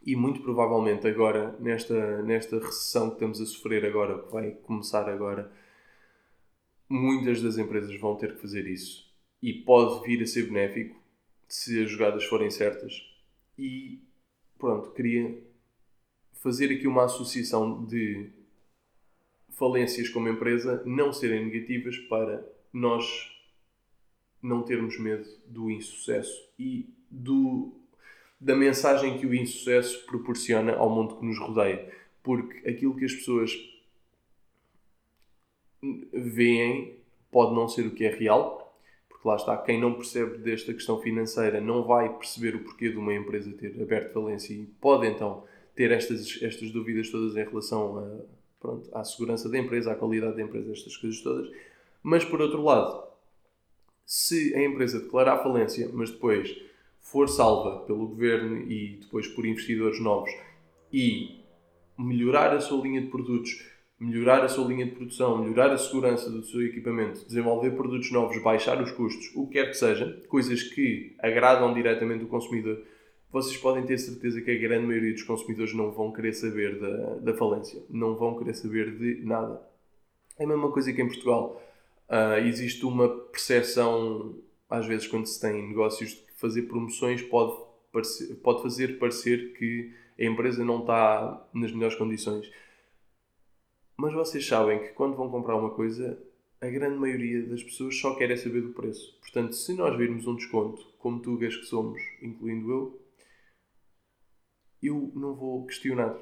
e 0.06 0.16
muito 0.16 0.42
provavelmente 0.42 1.06
agora, 1.06 1.54
nesta, 1.60 2.22
nesta 2.22 2.60
recessão 2.60 3.10
que 3.10 3.16
estamos 3.16 3.42
a 3.42 3.46
sofrer 3.46 3.86
agora, 3.86 4.24
que 4.24 4.32
vai 4.32 4.52
começar 4.52 5.10
agora, 5.10 5.52
muitas 6.88 7.42
das 7.42 7.58
empresas 7.58 7.94
vão 8.00 8.16
ter 8.16 8.36
que 8.36 8.42
fazer 8.42 8.66
isso. 8.68 9.13
E 9.44 9.54
pode 9.54 10.08
vir 10.08 10.24
a 10.24 10.26
ser 10.26 10.44
benéfico 10.44 11.00
se 11.48 11.84
as 11.84 11.92
jogadas 11.92 12.24
forem 12.24 12.50
certas. 12.50 13.14
E 13.60 14.00
pronto, 14.58 14.92
queria 14.92 15.38
fazer 16.32 16.74
aqui 16.74 16.88
uma 16.88 17.04
associação 17.04 17.86
de 17.86 18.32
falências 19.50 20.10
como 20.10 20.30
empresa 20.30 20.82
não 20.86 21.14
serem 21.14 21.46
negativas 21.46 21.98
para 21.98 22.44
nós 22.72 23.32
não 24.42 24.64
termos 24.64 25.00
medo 25.00 25.28
do 25.46 25.70
insucesso 25.70 26.50
e 26.58 26.90
do 27.10 27.74
da 28.40 28.56
mensagem 28.56 29.18
que 29.18 29.26
o 29.26 29.34
insucesso 29.34 30.06
proporciona 30.06 30.76
ao 30.76 30.90
mundo 30.90 31.16
que 31.16 31.26
nos 31.26 31.40
rodeia. 31.40 31.90
Porque 32.22 32.68
aquilo 32.68 32.96
que 32.96 33.06
as 33.06 33.14
pessoas 33.14 33.52
veem 36.12 36.98
pode 37.32 37.56
não 37.56 37.70
ser 37.70 37.88
o 37.88 37.92
que 37.92 38.04
é 38.04 38.10
real, 38.10 38.63
lá 39.26 39.36
está, 39.36 39.58
quem 39.58 39.80
não 39.80 39.94
percebe 39.94 40.38
desta 40.38 40.74
questão 40.74 41.00
financeira 41.00 41.62
não 41.62 41.84
vai 41.84 42.14
perceber 42.18 42.56
o 42.56 42.64
porquê 42.64 42.90
de 42.90 42.98
uma 42.98 43.14
empresa 43.14 43.52
ter 43.54 43.82
aberto 43.82 44.14
falência 44.14 44.54
e 44.54 44.66
pode 44.82 45.08
então 45.08 45.44
ter 45.76 45.92
estas, 45.92 46.42
estas 46.42 46.72
dúvidas 46.72 47.10
todas 47.10 47.36
em 47.36 47.44
relação 47.44 47.98
a, 47.98 48.20
pronto, 48.60 48.90
à 48.96 49.04
segurança 49.04 49.50
da 49.50 49.58
empresa, 49.58 49.92
à 49.92 49.96
qualidade 49.96 50.36
da 50.36 50.42
empresa, 50.42 50.72
estas 50.72 50.98
coisas 50.98 51.22
todas. 51.22 51.50
Mas 52.02 52.26
por 52.26 52.42
outro 52.42 52.62
lado, 52.62 53.04
se 54.06 54.54
a 54.56 54.64
empresa 54.64 55.00
declarar 55.00 55.42
falência, 55.42 55.90
mas 55.94 56.12
depois 56.12 56.56
for 57.00 57.30
salva 57.30 57.86
pelo 57.86 58.08
governo 58.08 58.70
e 58.70 58.98
depois 59.02 59.28
por 59.28 59.46
investidores 59.46 60.00
novos 60.00 60.32
e 60.92 61.40
melhorar 61.98 62.54
a 62.54 62.60
sua 62.60 62.82
linha 62.82 63.02
de 63.02 63.08
produtos, 63.08 63.73
melhorar 64.00 64.44
a 64.44 64.50
sua 64.50 64.68
linha 64.68 64.86
de 64.86 64.92
produção, 64.92 65.38
melhorar 65.38 65.72
a 65.72 65.78
segurança 65.78 66.30
do 66.30 66.44
seu 66.44 66.62
equipamento, 66.66 67.26
desenvolver 67.26 67.72
produtos 67.72 68.12
novos, 68.12 68.42
baixar 68.42 68.82
os 68.82 68.92
custos, 68.92 69.32
o 69.36 69.48
que 69.48 69.54
quer 69.54 69.70
que 69.70 69.78
seja, 69.78 70.22
coisas 70.28 70.64
que 70.64 71.16
agradam 71.20 71.74
diretamente 71.74 72.24
o 72.24 72.28
consumidor, 72.28 72.82
vocês 73.32 73.58
podem 73.58 73.84
ter 73.84 73.98
certeza 73.98 74.42
que 74.42 74.52
a 74.52 74.60
grande 74.60 74.86
maioria 74.86 75.12
dos 75.12 75.24
consumidores 75.24 75.74
não 75.74 75.92
vão 75.92 76.12
querer 76.12 76.34
saber 76.34 76.80
da, 76.80 77.16
da 77.16 77.34
falência, 77.34 77.82
não 77.90 78.16
vão 78.16 78.38
querer 78.38 78.54
saber 78.54 78.96
de 78.96 79.26
nada. 79.26 79.60
É 80.38 80.44
a 80.44 80.48
mesma 80.48 80.72
coisa 80.72 80.94
que 80.94 81.02
em 81.02 81.08
Portugal. 81.08 81.60
Uh, 82.10 82.46
existe 82.46 82.86
uma 82.86 83.10
percepção, 83.10 84.36
às 84.70 84.86
vezes, 84.86 85.08
quando 85.08 85.26
se 85.26 85.42
tem 85.42 85.68
negócios 85.68 86.22
fazer 86.36 86.64
promoções 86.64 87.22
pode, 87.24 87.58
parecer, 87.92 88.36
pode 88.36 88.62
fazer 88.62 89.00
parecer 89.00 89.54
que 89.54 89.92
a 90.20 90.26
empresa 90.26 90.64
não 90.64 90.82
está 90.82 91.48
nas 91.54 91.72
melhores 91.72 91.96
condições. 91.96 92.52
Mas 93.98 94.14
vocês 94.14 94.46
sabem 94.46 94.80
que 94.80 94.90
quando 94.90 95.16
vão 95.16 95.30
comprar 95.30 95.56
uma 95.56 95.70
coisa, 95.72 96.22
a 96.60 96.68
grande 96.68 96.98
maioria 96.98 97.46
das 97.46 97.62
pessoas 97.62 98.00
só 98.00 98.16
quer 98.16 98.32
é 98.32 98.38
saber 98.38 98.62
do 98.62 98.74
preço. 98.74 99.20
Portanto, 99.20 99.54
se 99.54 99.74
nós 99.74 99.98
virmos 99.98 100.26
um 100.28 100.36
desconto, 100.36 100.82
como 100.98 101.22
tugas 101.22 101.56
que 101.56 101.66
somos, 101.66 102.02
incluindo 102.22 102.72
eu, 102.72 103.02
eu 104.82 105.12
não 105.16 105.36
vou 105.36 105.66
questionar. 105.66 106.18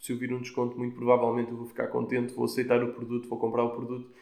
Se 0.00 0.12
eu 0.12 0.18
vir 0.18 0.32
um 0.32 0.40
desconto, 0.40 0.76
muito 0.76 0.96
provavelmente 0.96 1.50
eu 1.50 1.56
vou 1.56 1.66
ficar 1.66 1.86
contente, 1.86 2.34
vou 2.34 2.44
aceitar 2.44 2.82
o 2.82 2.92
produto, 2.92 3.28
vou 3.28 3.38
comprar 3.38 3.64
o 3.64 3.70
produto, 3.70 4.12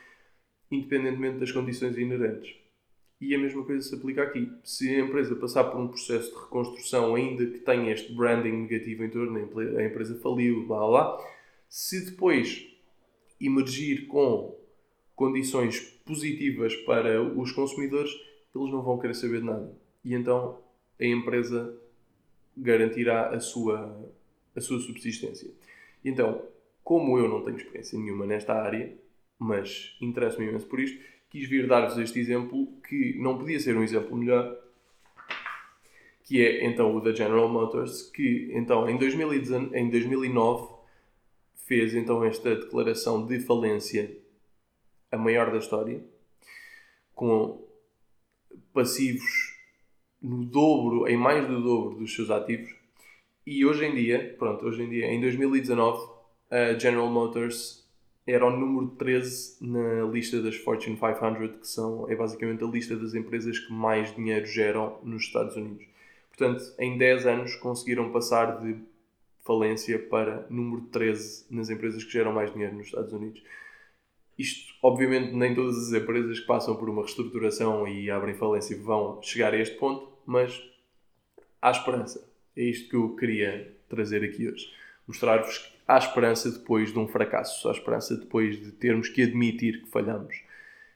independentemente 0.71 1.39
das 1.39 1.51
condições 1.51 1.97
inerentes. 1.97 2.55
E 3.21 3.35
a 3.35 3.39
mesma 3.39 3.65
coisa 3.65 3.87
se 3.87 3.95
aplica 3.95 4.23
aqui. 4.23 4.51
Se 4.63 4.95
a 4.95 5.01
empresa 5.01 5.35
passar 5.37 5.65
por 5.65 5.81
um 5.81 5.89
processo 5.89 6.33
de 6.33 6.41
reconstrução, 6.41 7.15
ainda 7.15 7.47
que 7.47 7.59
tenha 7.59 7.93
este 7.93 8.15
branding 8.15 8.63
negativo 8.63 9.05
em 9.05 9.11
torno, 9.11 9.39
a 9.79 9.85
empresa 9.85 10.19
faliu, 10.21 10.67
blá 10.67 10.87
blá, 10.87 11.19
se 11.71 12.05
depois 12.05 12.67
emergir 13.41 14.09
com 14.09 14.59
condições 15.15 15.79
positivas 16.05 16.75
para 16.75 17.23
os 17.23 17.53
consumidores, 17.53 18.11
eles 18.55 18.73
não 18.73 18.83
vão 18.83 18.99
querer 18.99 19.15
saber 19.15 19.39
de 19.39 19.47
nada. 19.47 19.73
E 20.05 20.13
então 20.13 20.59
a 21.01 21.05
empresa 21.05 21.79
garantirá 22.57 23.31
a 23.31 23.39
sua, 23.39 24.13
a 24.57 24.61
sua 24.61 24.81
subsistência. 24.81 25.49
Então, 26.05 26.43
como 26.83 27.17
eu 27.17 27.29
não 27.29 27.45
tenho 27.45 27.57
experiência 27.57 27.97
nenhuma 27.97 28.27
nesta 28.27 28.53
área, 28.53 28.93
mas 29.39 29.97
interesso-me 30.01 30.49
imenso 30.49 30.67
por 30.67 30.81
isto, 30.81 31.01
quis 31.31 31.49
vir 31.49 31.69
dar-vos 31.69 31.97
este 31.99 32.19
exemplo 32.19 32.67
que 32.89 33.17
não 33.21 33.39
podia 33.39 33.61
ser 33.61 33.77
um 33.77 33.83
exemplo 33.85 34.17
melhor, 34.17 34.59
que 36.25 36.45
é 36.45 36.67
então 36.67 36.97
o 36.97 37.01
da 37.01 37.13
General 37.13 37.49
Motors, 37.49 38.03
que 38.11 38.51
então 38.53 38.89
em, 38.91 38.99
2019, 38.99 39.77
em 39.77 39.89
2009 39.89 40.70
fez 41.71 41.95
então 41.95 42.25
esta 42.25 42.57
declaração 42.57 43.25
de 43.25 43.39
falência, 43.39 44.11
a 45.09 45.17
maior 45.17 45.53
da 45.53 45.59
história, 45.59 46.03
com 47.15 47.65
passivos 48.73 49.57
no 50.21 50.45
dobro, 50.45 51.07
em 51.07 51.17
mais 51.17 51.47
do 51.47 51.63
dobro 51.63 52.01
dos 52.01 52.13
seus 52.13 52.29
ativos. 52.29 52.75
E 53.47 53.65
hoje 53.65 53.85
em 53.85 53.95
dia, 53.95 54.35
pronto, 54.37 54.67
hoje 54.67 54.83
em 54.83 54.89
dia, 54.89 55.07
em 55.13 55.21
2019, 55.21 56.11
a 56.51 56.77
General 56.77 57.09
Motors 57.09 57.89
era 58.27 58.45
o 58.45 58.51
número 58.51 58.89
13 58.97 59.65
na 59.65 60.03
lista 60.07 60.43
das 60.43 60.57
Fortune 60.57 60.97
500, 60.97 61.61
que 61.61 61.69
são, 61.69 62.11
é 62.11 62.17
basicamente 62.17 62.65
a 62.65 62.67
lista 62.67 62.97
das 62.97 63.15
empresas 63.15 63.61
que 63.61 63.73
mais 63.73 64.13
dinheiro 64.17 64.45
geram 64.45 64.99
nos 65.05 65.23
Estados 65.23 65.55
Unidos. 65.55 65.87
Portanto, 66.37 66.65
em 66.81 66.99
10 66.99 67.27
anos 67.27 67.55
conseguiram 67.55 68.11
passar 68.11 68.61
de 68.61 68.77
falência 69.51 69.99
para 69.99 70.47
número 70.49 70.83
13 70.83 71.47
nas 71.51 71.71
empresas 71.71 72.05
que 72.05 72.13
geram 72.13 72.33
mais 72.33 72.53
dinheiro 72.53 72.77
nos 72.77 72.87
Estados 72.87 73.13
Unidos. 73.13 73.43
Isto, 74.39 74.73
obviamente, 74.81 75.35
nem 75.35 75.57
todas 75.57 75.77
as 75.77 75.93
empresas 75.93 76.39
que 76.39 76.47
passam 76.47 76.77
por 76.77 76.89
uma 76.89 77.03
reestruturação 77.03 77.89
e 77.89 78.09
abrem 78.09 78.37
falência 78.37 78.81
vão 78.81 79.21
chegar 79.21 79.53
a 79.53 79.59
este 79.59 79.77
ponto, 79.77 80.09
mas 80.25 80.63
há 81.61 81.73
esperança. 81.73 82.25
É 82.57 82.63
isto 82.63 82.89
que 82.91 82.95
eu 82.95 83.17
queria 83.17 83.77
trazer 83.89 84.23
aqui 84.23 84.47
hoje. 84.47 84.73
Mostrar-vos 85.05 85.59
que 85.59 85.73
há 85.89 85.99
esperança 85.99 86.53
depois 86.53 86.93
de 86.93 86.99
um 87.01 87.09
fracasso, 87.09 87.69
há 87.69 87.73
esperança 87.73 88.17
depois 88.17 88.57
de 88.57 88.71
termos 88.71 89.09
que 89.09 89.25
admitir 89.25 89.83
que 89.83 89.91
falhamos. 89.91 90.45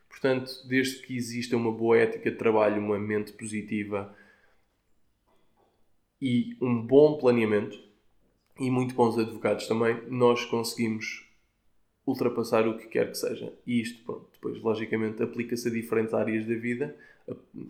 Portanto, 0.08 0.52
desde 0.68 1.02
que 1.02 1.16
exista 1.16 1.56
uma 1.56 1.72
boa 1.72 1.98
ética 1.98 2.30
de 2.30 2.36
trabalho, 2.36 2.80
uma 2.80 3.00
mente 3.00 3.32
positiva 3.32 4.16
e 6.22 6.56
um 6.60 6.80
bom 6.80 7.18
planeamento, 7.18 7.82
e 8.58 8.70
muito 8.70 8.94
bons 8.94 9.18
advogados 9.18 9.66
também, 9.66 10.00
nós 10.08 10.44
conseguimos 10.44 11.24
ultrapassar 12.06 12.68
o 12.68 12.76
que 12.76 12.86
quer 12.86 13.10
que 13.10 13.18
seja. 13.18 13.52
E 13.66 13.80
isto, 13.80 14.04
pronto, 14.04 14.28
depois 14.32 14.60
logicamente 14.60 15.22
aplica-se 15.22 15.68
a 15.68 15.70
diferentes 15.70 16.14
áreas 16.14 16.46
da 16.46 16.54
vida. 16.54 16.94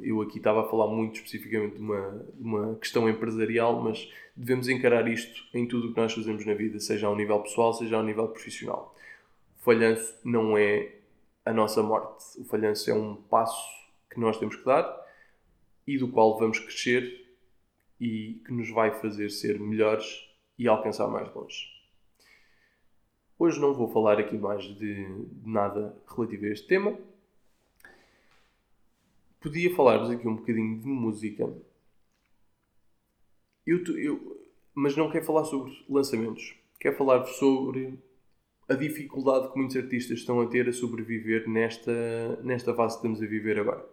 Eu 0.00 0.20
aqui 0.20 0.38
estava 0.38 0.62
a 0.62 0.68
falar 0.68 0.88
muito 0.88 1.16
especificamente 1.16 1.76
de 1.76 1.80
uma, 1.80 2.26
uma 2.38 2.74
questão 2.76 3.08
empresarial, 3.08 3.80
mas 3.80 4.12
devemos 4.34 4.68
encarar 4.68 5.06
isto 5.08 5.44
em 5.54 5.66
tudo 5.66 5.88
o 5.88 5.94
que 5.94 6.00
nós 6.00 6.12
fazemos 6.12 6.44
na 6.44 6.54
vida, 6.54 6.80
seja 6.80 7.06
ao 7.06 7.16
nível 7.16 7.38
pessoal, 7.40 7.72
seja 7.72 7.96
ao 7.96 8.02
nível 8.02 8.26
profissional. 8.28 8.94
O 9.60 9.64
falhanço 9.64 10.18
não 10.24 10.58
é 10.58 10.96
a 11.44 11.52
nossa 11.52 11.82
morte. 11.82 12.24
O 12.38 12.44
falhanço 12.44 12.90
é 12.90 12.94
um 12.94 13.14
passo 13.14 13.64
que 14.10 14.18
nós 14.18 14.36
temos 14.38 14.56
que 14.56 14.64
dar 14.64 15.04
e 15.86 15.96
do 15.96 16.08
qual 16.08 16.38
vamos 16.38 16.58
crescer 16.58 17.24
e 18.00 18.40
que 18.44 18.52
nos 18.52 18.70
vai 18.70 18.90
fazer 19.00 19.30
ser 19.30 19.60
melhores 19.60 20.33
e 20.58 20.68
alcançar 20.68 21.08
mais 21.08 21.32
longe. 21.34 21.74
Hoje 23.38 23.60
não 23.60 23.74
vou 23.74 23.88
falar 23.88 24.18
aqui 24.18 24.36
mais 24.36 24.62
de, 24.62 25.26
nada 25.44 25.96
relativo 26.06 26.46
a 26.46 26.48
este 26.48 26.66
tema. 26.66 26.96
Podia 29.40 29.74
falar-vos 29.74 30.10
aqui 30.10 30.26
um 30.26 30.36
bocadinho 30.36 30.80
de 30.80 30.86
música. 30.86 31.52
Eu, 33.66 33.82
eu, 33.98 34.40
mas 34.74 34.96
não 34.96 35.10
quero 35.10 35.24
falar 35.24 35.44
sobre 35.44 35.84
lançamentos. 35.88 36.54
Quero 36.78 36.96
falar-vos 36.96 37.36
sobre 37.36 37.98
a 38.68 38.74
dificuldade 38.74 39.52
que 39.52 39.58
muitos 39.58 39.76
artistas 39.76 40.20
estão 40.20 40.40
a 40.40 40.46
ter 40.46 40.68
a 40.68 40.72
sobreviver 40.72 41.48
nesta, 41.48 42.36
nesta 42.42 42.72
fase 42.74 42.94
que 42.94 42.98
estamos 42.98 43.22
a 43.22 43.26
viver 43.26 43.58
agora. 43.58 43.84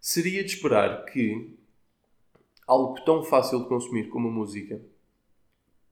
Seria 0.00 0.44
de 0.44 0.50
esperar 0.50 1.04
que 1.06 1.56
algo 2.66 3.00
tão 3.04 3.22
fácil 3.22 3.60
de 3.60 3.68
consumir 3.68 4.08
como 4.08 4.28
a 4.28 4.32
música 4.32 4.80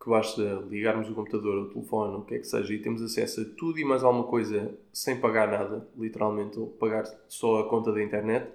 que 0.05 0.11
basta 0.11 0.43
ligarmos 0.69 1.09
o 1.09 1.15
computador, 1.15 1.57
o 1.57 1.71
telefone, 1.71 2.17
o 2.17 2.23
que 2.23 2.35
é 2.35 2.39
que 2.39 2.47
seja, 2.47 2.75
e 2.75 2.79
temos 2.79 3.01
acesso 3.01 3.41
a 3.41 3.45
tudo 3.57 3.79
e 3.79 3.85
mais 3.87 4.05
alguma 4.05 4.25
coisa 4.25 4.79
sem 4.93 5.19
pagar 5.19 5.51
nada, 5.51 5.89
literalmente, 5.97 6.59
ou 6.59 6.67
pagar 6.67 7.05
só 7.27 7.61
a 7.61 7.69
conta 7.71 7.91
da 7.91 8.03
internet, 8.03 8.47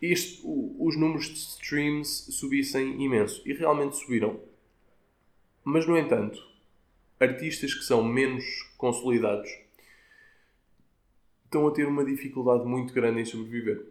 este, 0.00 0.40
os 0.42 0.96
números 0.96 1.26
de 1.26 1.34
streams 1.34 2.32
subissem 2.32 3.02
imenso. 3.02 3.42
E 3.44 3.52
realmente 3.52 3.96
subiram. 3.96 4.40
Mas, 5.62 5.86
no 5.86 5.98
entanto, 5.98 6.42
artistas 7.20 7.74
que 7.74 7.84
são 7.84 8.02
menos 8.02 8.44
consolidados 8.78 9.50
estão 11.44 11.68
a 11.68 11.72
ter 11.72 11.86
uma 11.86 12.04
dificuldade 12.04 12.64
muito 12.64 12.94
grande 12.94 13.20
em 13.20 13.24
sobreviver. 13.26 13.84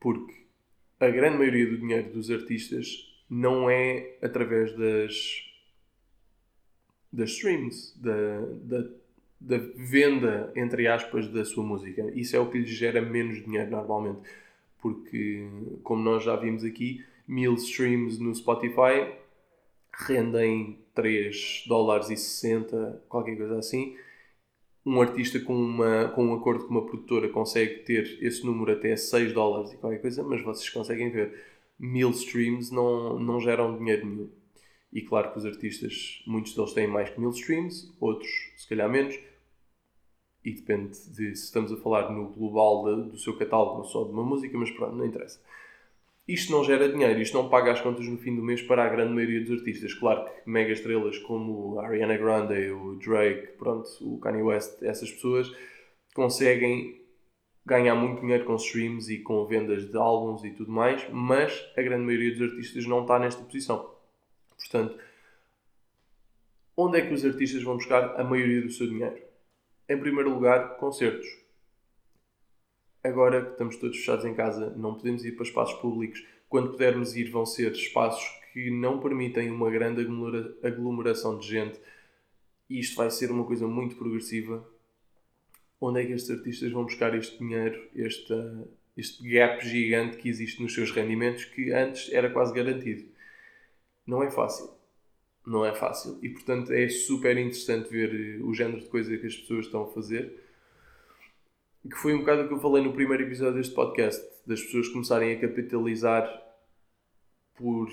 Porque 0.00 0.46
a 0.98 1.10
grande 1.10 1.36
maioria 1.36 1.68
do 1.68 1.76
dinheiro 1.76 2.10
dos 2.10 2.30
artistas 2.30 3.09
não 3.30 3.70
é 3.70 4.16
através 4.20 4.76
das, 4.76 5.48
das 7.12 7.30
streams, 7.30 7.94
da, 7.96 8.40
da, 8.62 8.90
da 9.40 9.58
venda, 9.76 10.52
entre 10.56 10.88
aspas, 10.88 11.28
da 11.28 11.44
sua 11.44 11.62
música. 11.62 12.10
Isso 12.14 12.34
é 12.34 12.40
o 12.40 12.50
que 12.50 12.58
lhe 12.58 12.66
gera 12.66 13.00
menos 13.00 13.44
dinheiro 13.44 13.70
normalmente. 13.70 14.28
Porque, 14.82 15.46
como 15.84 16.02
nós 16.02 16.24
já 16.24 16.34
vimos 16.34 16.64
aqui, 16.64 17.04
mil 17.28 17.54
streams 17.54 18.18
no 18.18 18.34
Spotify 18.34 19.14
rendem 19.92 20.78
3 20.94 21.64
dólares 21.68 22.10
e 22.10 22.16
60, 22.16 23.04
qualquer 23.08 23.36
coisa 23.36 23.58
assim. 23.58 23.96
Um 24.84 25.00
artista 25.00 25.38
com, 25.38 25.54
uma, 25.54 26.08
com 26.08 26.26
um 26.26 26.34
acordo 26.34 26.64
com 26.64 26.70
uma 26.70 26.86
produtora 26.86 27.28
consegue 27.28 27.80
ter 27.80 28.18
esse 28.22 28.44
número 28.44 28.72
até 28.72 28.96
6 28.96 29.32
dólares 29.32 29.72
e 29.72 29.76
qualquer 29.76 30.00
coisa, 30.00 30.22
mas 30.22 30.42
vocês 30.42 30.70
conseguem 30.70 31.10
ver 31.10 31.38
mil 31.80 32.10
streams 32.10 32.70
não, 32.70 33.18
não 33.18 33.40
geram 33.40 33.76
dinheiro 33.78 34.06
nenhum. 34.06 34.30
E 34.92 35.00
claro 35.00 35.32
que 35.32 35.38
os 35.38 35.46
artistas, 35.46 36.22
muitos 36.26 36.54
deles 36.54 36.74
têm 36.74 36.86
mais 36.86 37.08
que 37.08 37.18
mil 37.18 37.30
streams, 37.30 37.90
outros 37.98 38.28
se 38.56 38.68
calhar 38.68 38.88
menos, 38.88 39.18
e 40.44 40.52
depende 40.52 40.90
de 40.90 41.36
se 41.36 41.44
estamos 41.44 41.72
a 41.72 41.76
falar 41.76 42.10
no 42.10 42.28
global 42.28 42.84
de, 42.84 43.10
do 43.10 43.18
seu 43.18 43.36
catálogo 43.36 43.78
ou 43.78 43.84
só 43.84 44.04
de 44.04 44.10
uma 44.10 44.22
música, 44.22 44.56
mas 44.58 44.70
pronto, 44.70 44.94
não 44.94 45.06
interessa. 45.06 45.40
Isto 46.28 46.52
não 46.52 46.64
gera 46.64 46.88
dinheiro, 46.88 47.20
isto 47.20 47.34
não 47.34 47.48
paga 47.48 47.72
as 47.72 47.80
contas 47.80 48.06
no 48.06 48.18
fim 48.18 48.36
do 48.36 48.42
mês 48.42 48.62
para 48.62 48.84
a 48.84 48.88
grande 48.88 49.14
maioria 49.14 49.40
dos 49.40 49.58
artistas. 49.58 49.94
Claro 49.94 50.24
que 50.24 50.50
mega 50.50 50.72
estrelas 50.72 51.18
como 51.18 51.78
a 51.80 51.86
Ariana 51.86 52.16
Grande, 52.16 52.70
o 52.70 52.94
Drake, 52.96 53.52
pronto, 53.58 53.88
o 54.00 54.18
Kanye 54.18 54.42
West, 54.42 54.82
essas 54.82 55.10
pessoas 55.10 55.52
conseguem 56.14 56.99
ganhar 57.70 57.94
muito 57.94 58.20
dinheiro 58.20 58.44
com 58.44 58.56
streams 58.56 59.14
e 59.14 59.20
com 59.20 59.46
vendas 59.46 59.88
de 59.88 59.96
álbuns 59.96 60.42
e 60.42 60.50
tudo 60.50 60.72
mais, 60.72 61.08
mas 61.08 61.64
a 61.76 61.82
grande 61.82 62.04
maioria 62.04 62.32
dos 62.32 62.50
artistas 62.50 62.84
não 62.84 63.02
está 63.02 63.16
nesta 63.16 63.44
posição. 63.44 63.94
Portanto, 64.58 64.98
onde 66.76 66.98
é 66.98 67.06
que 67.06 67.14
os 67.14 67.24
artistas 67.24 67.62
vão 67.62 67.76
buscar 67.76 68.20
a 68.20 68.24
maioria 68.24 68.60
do 68.60 68.70
seu 68.70 68.88
dinheiro? 68.88 69.22
Em 69.88 69.96
primeiro 69.96 70.30
lugar, 70.30 70.78
concertos. 70.78 71.28
Agora 73.04 73.44
que 73.44 73.52
estamos 73.52 73.76
todos 73.76 73.96
fechados 73.96 74.24
em 74.24 74.34
casa, 74.34 74.70
não 74.76 74.96
podemos 74.96 75.24
ir 75.24 75.36
para 75.36 75.44
espaços 75.44 75.80
públicos. 75.80 76.26
Quando 76.48 76.72
pudermos 76.72 77.14
ir, 77.14 77.30
vão 77.30 77.46
ser 77.46 77.70
espaços 77.70 78.28
que 78.52 78.68
não 78.68 78.98
permitem 78.98 79.48
uma 79.48 79.70
grande 79.70 80.04
aglomeração 80.60 81.38
de 81.38 81.46
gente. 81.46 81.80
E 82.68 82.80
isto 82.80 82.96
vai 82.96 83.12
ser 83.12 83.30
uma 83.30 83.44
coisa 83.44 83.68
muito 83.68 83.94
progressiva 83.94 84.68
onde 85.80 86.02
é 86.02 86.06
que 86.06 86.12
estes 86.12 86.30
artistas 86.30 86.70
vão 86.70 86.84
buscar 86.84 87.14
este 87.16 87.38
dinheiro, 87.38 87.88
este, 87.94 88.34
este 88.96 89.26
gap 89.28 89.66
gigante 89.66 90.18
que 90.18 90.28
existe 90.28 90.62
nos 90.62 90.74
seus 90.74 90.90
rendimentos, 90.90 91.44
que 91.46 91.72
antes 91.72 92.12
era 92.12 92.28
quase 92.30 92.52
garantido. 92.52 93.08
Não 94.06 94.22
é 94.22 94.30
fácil. 94.30 94.70
Não 95.46 95.64
é 95.64 95.74
fácil. 95.74 96.18
E 96.22 96.28
portanto 96.28 96.72
é 96.72 96.88
super 96.88 97.36
interessante 97.38 97.88
ver 97.88 98.14
eh, 98.14 98.42
o 98.42 98.52
género 98.52 98.80
de 98.80 98.88
coisa 98.88 99.16
que 99.16 99.26
as 99.26 99.34
pessoas 99.36 99.66
estão 99.66 99.84
a 99.84 99.86
fazer. 99.86 100.38
Que 101.82 101.96
foi 101.96 102.14
um 102.14 102.18
bocado 102.18 102.42
o 102.42 102.48
que 102.48 102.54
eu 102.54 102.60
falei 102.60 102.84
no 102.84 102.92
primeiro 102.92 103.22
episódio 103.22 103.54
deste 103.54 103.74
podcast, 103.74 104.22
das 104.46 104.60
pessoas 104.60 104.88
começarem 104.88 105.34
a 105.34 105.40
capitalizar 105.40 106.28
por 107.54 107.88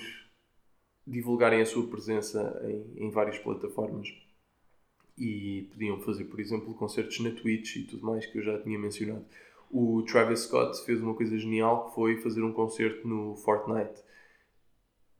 divulgarem 1.06 1.62
a 1.62 1.66
sua 1.66 1.88
presença 1.88 2.60
em, 2.64 3.06
em 3.06 3.10
várias 3.10 3.38
plataformas 3.38 4.08
e 5.18 5.68
podiam 5.72 6.00
fazer, 6.00 6.24
por 6.24 6.40
exemplo, 6.40 6.74
concertos 6.74 7.18
na 7.20 7.30
Twitch 7.30 7.76
e 7.76 7.84
tudo 7.84 8.06
mais 8.06 8.26
que 8.26 8.38
eu 8.38 8.42
já 8.42 8.58
tinha 8.60 8.78
mencionado. 8.78 9.24
O 9.70 10.02
Travis 10.02 10.40
Scott 10.40 10.84
fez 10.84 11.00
uma 11.00 11.14
coisa 11.14 11.36
genial 11.36 11.88
que 11.88 11.94
foi 11.94 12.16
fazer 12.18 12.42
um 12.42 12.52
concerto 12.52 13.06
no 13.06 13.36
Fortnite. 13.36 14.02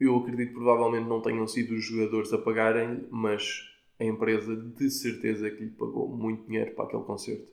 Eu 0.01 0.17
acredito 0.17 0.49
que 0.49 0.55
provavelmente 0.55 1.09
não 1.09 1.21
tenham 1.21 1.47
sido 1.47 1.75
os 1.75 1.85
jogadores 1.85 2.33
a 2.33 2.39
pagarem, 2.39 3.07
mas 3.11 3.69
a 3.99 4.05
empresa 4.05 4.57
de 4.57 4.91
certeza 4.91 5.51
que 5.51 5.65
lhe 5.65 5.71
pagou 5.71 6.09
muito 6.09 6.47
dinheiro 6.47 6.75
para 6.75 6.85
aquele 6.85 7.03
concerto. 7.03 7.49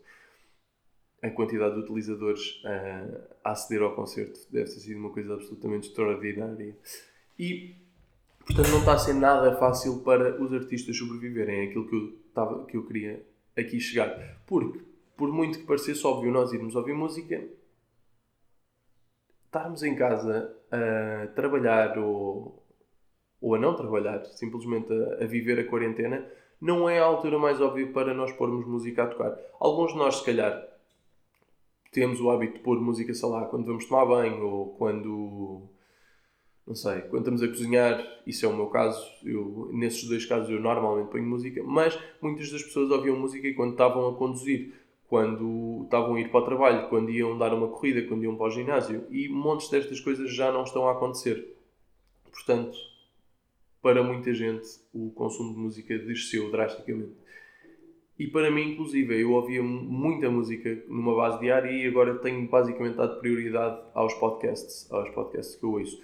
A 1.21 1.29
quantidade 1.31 1.75
de 1.75 1.81
utilizadores 1.81 2.61
a 3.43 3.51
aceder 3.51 3.81
ao 3.81 3.95
concerto 3.95 4.39
deve 4.51 4.65
ter 4.65 4.79
sido 4.79 4.99
uma 4.99 5.09
coisa 5.09 5.33
absolutamente 5.33 5.89
extraordinária. 5.89 6.77
E 7.37 7.75
Portanto, 8.45 8.69
não 8.69 8.79
está 8.79 8.93
a 8.93 8.97
ser 8.99 9.13
nada 9.15 9.55
fácil 9.55 10.01
para 10.01 10.39
os 10.41 10.53
artistas 10.53 10.95
sobreviverem. 10.95 11.61
É 11.61 11.63
aquilo 11.69 11.87
que 11.87 11.95
eu, 11.95 12.13
estava, 12.35 12.65
que 12.65 12.75
eu 12.75 12.85
queria 12.85 13.25
aqui 13.57 13.79
chegar. 13.79 14.37
Porque, 14.45 14.81
por 15.15 15.31
muito 15.31 15.59
que 15.59 15.65
parecesse 15.65 16.05
óbvio 16.05 16.31
nós 16.31 16.51
irmos 16.51 16.75
ouvir 16.75 16.93
música, 16.93 17.41
estarmos 19.45 19.81
em 19.83 19.95
casa 19.95 20.53
a 20.69 21.27
trabalhar 21.27 21.97
ou, 21.97 22.61
ou 23.39 23.55
a 23.55 23.59
não 23.59 23.75
trabalhar, 23.75 24.25
simplesmente 24.25 24.91
a, 24.91 25.23
a 25.23 25.25
viver 25.25 25.59
a 25.59 25.67
quarentena, 25.67 26.29
não 26.59 26.89
é 26.89 26.99
a 26.99 27.05
altura 27.05 27.39
mais 27.39 27.61
óbvia 27.61 27.91
para 27.91 28.13
nós 28.13 28.31
pormos 28.33 28.67
música 28.67 29.03
a 29.03 29.07
tocar. 29.07 29.37
Alguns 29.59 29.93
de 29.93 29.97
nós, 29.97 30.17
se 30.17 30.25
calhar, 30.25 30.67
temos 31.91 32.19
o 32.19 32.29
hábito 32.29 32.55
de 32.55 32.59
pôr 32.59 32.79
música, 32.81 33.13
sei 33.13 33.29
lá, 33.29 33.45
quando 33.45 33.65
vamos 33.65 33.85
tomar 33.85 34.05
banho 34.05 34.45
ou 34.45 34.75
quando 34.75 35.69
não 36.67 36.73
sei, 36.73 37.01
quando 37.01 37.19
estamos 37.19 37.43
a 37.43 37.47
cozinhar, 37.47 38.21
isso 38.25 38.43
é 38.45 38.49
o 38.49 38.55
meu 38.55 38.67
caso, 38.67 38.99
eu, 39.23 39.69
nesses 39.71 40.07
dois 40.09 40.25
casos 40.25 40.49
eu 40.49 40.59
normalmente 40.59 41.11
ponho 41.11 41.23
música, 41.23 41.61
mas 41.63 41.97
muitas 42.19 42.51
das 42.51 42.63
pessoas 42.63 42.89
ouviam 42.89 43.15
música 43.15 43.53
quando 43.53 43.73
estavam 43.73 44.07
a 44.09 44.15
conduzir, 44.15 44.73
quando 45.07 45.83
estavam 45.83 46.15
a 46.15 46.21
ir 46.21 46.29
para 46.29 46.39
o 46.39 46.45
trabalho, 46.45 46.89
quando 46.89 47.11
iam 47.11 47.37
dar 47.37 47.53
uma 47.53 47.67
corrida, 47.67 48.01
quando 48.07 48.23
iam 48.23 48.35
para 48.35 48.47
o 48.47 48.51
ginásio, 48.51 49.05
e 49.11 49.29
montes 49.29 49.69
destas 49.69 49.99
coisas 49.99 50.33
já 50.33 50.51
não 50.51 50.63
estão 50.63 50.87
a 50.87 50.93
acontecer. 50.93 51.55
Portanto, 52.31 52.75
para 53.79 54.01
muita 54.01 54.33
gente, 54.33 54.67
o 54.91 55.11
consumo 55.11 55.53
de 55.53 55.59
música 55.59 55.95
desceu 55.99 56.49
drasticamente. 56.49 57.13
E 58.17 58.25
para 58.25 58.49
mim, 58.49 58.71
inclusive, 58.71 59.21
eu 59.21 59.33
ouvia 59.33 59.61
muita 59.61 60.31
música 60.31 60.83
numa 60.87 61.15
base 61.15 61.39
diária 61.41 61.69
e 61.69 61.85
agora 61.85 62.15
tenho 62.15 62.47
basicamente 62.49 62.95
dado 62.95 63.19
prioridade 63.19 63.79
aos 63.93 64.13
podcasts, 64.15 64.91
aos 64.91 65.09
podcasts 65.09 65.55
que 65.55 65.63
eu 65.63 65.73
ouço 65.73 66.01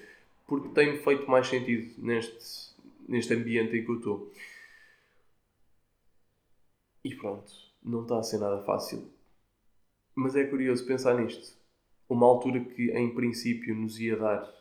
porque 0.52 0.68
tem 0.68 0.98
feito 0.98 1.32
mais 1.32 1.48
sentido 1.48 1.94
neste, 1.98 2.76
neste 3.08 3.34
ambiente 3.34 3.74
em 3.74 3.86
que 3.86 3.90
eu 3.90 3.96
estou. 3.96 4.34
E 7.06 7.16
pronto, 7.16 7.50
não 7.82 8.02
está 8.02 8.20
a 8.20 8.24
ser 8.24 8.38
nada 8.38 8.62
fácil. 8.64 9.10
Mas 10.14 10.36
é 10.36 10.44
curioso 10.44 10.86
pensar 10.86 11.18
nisto. 11.18 11.56
Uma 12.10 12.26
altura 12.28 12.60
que, 12.60 12.92
em 12.92 13.16
princípio, 13.16 13.74
nos 13.74 13.98
ia 13.98 14.18
dar 14.18 14.54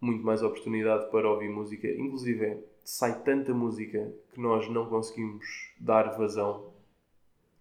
muito 0.00 0.24
mais 0.24 0.42
oportunidade 0.42 1.10
para 1.10 1.30
ouvir 1.30 1.50
música, 1.50 1.86
inclusive 1.86 2.64
sai 2.82 3.22
tanta 3.22 3.52
música 3.52 4.10
que 4.32 4.40
nós 4.40 4.66
não 4.70 4.88
conseguimos 4.88 5.44
dar 5.78 6.16
vazão. 6.16 6.72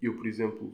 Eu, 0.01 0.15
por 0.15 0.27
exemplo, 0.27 0.71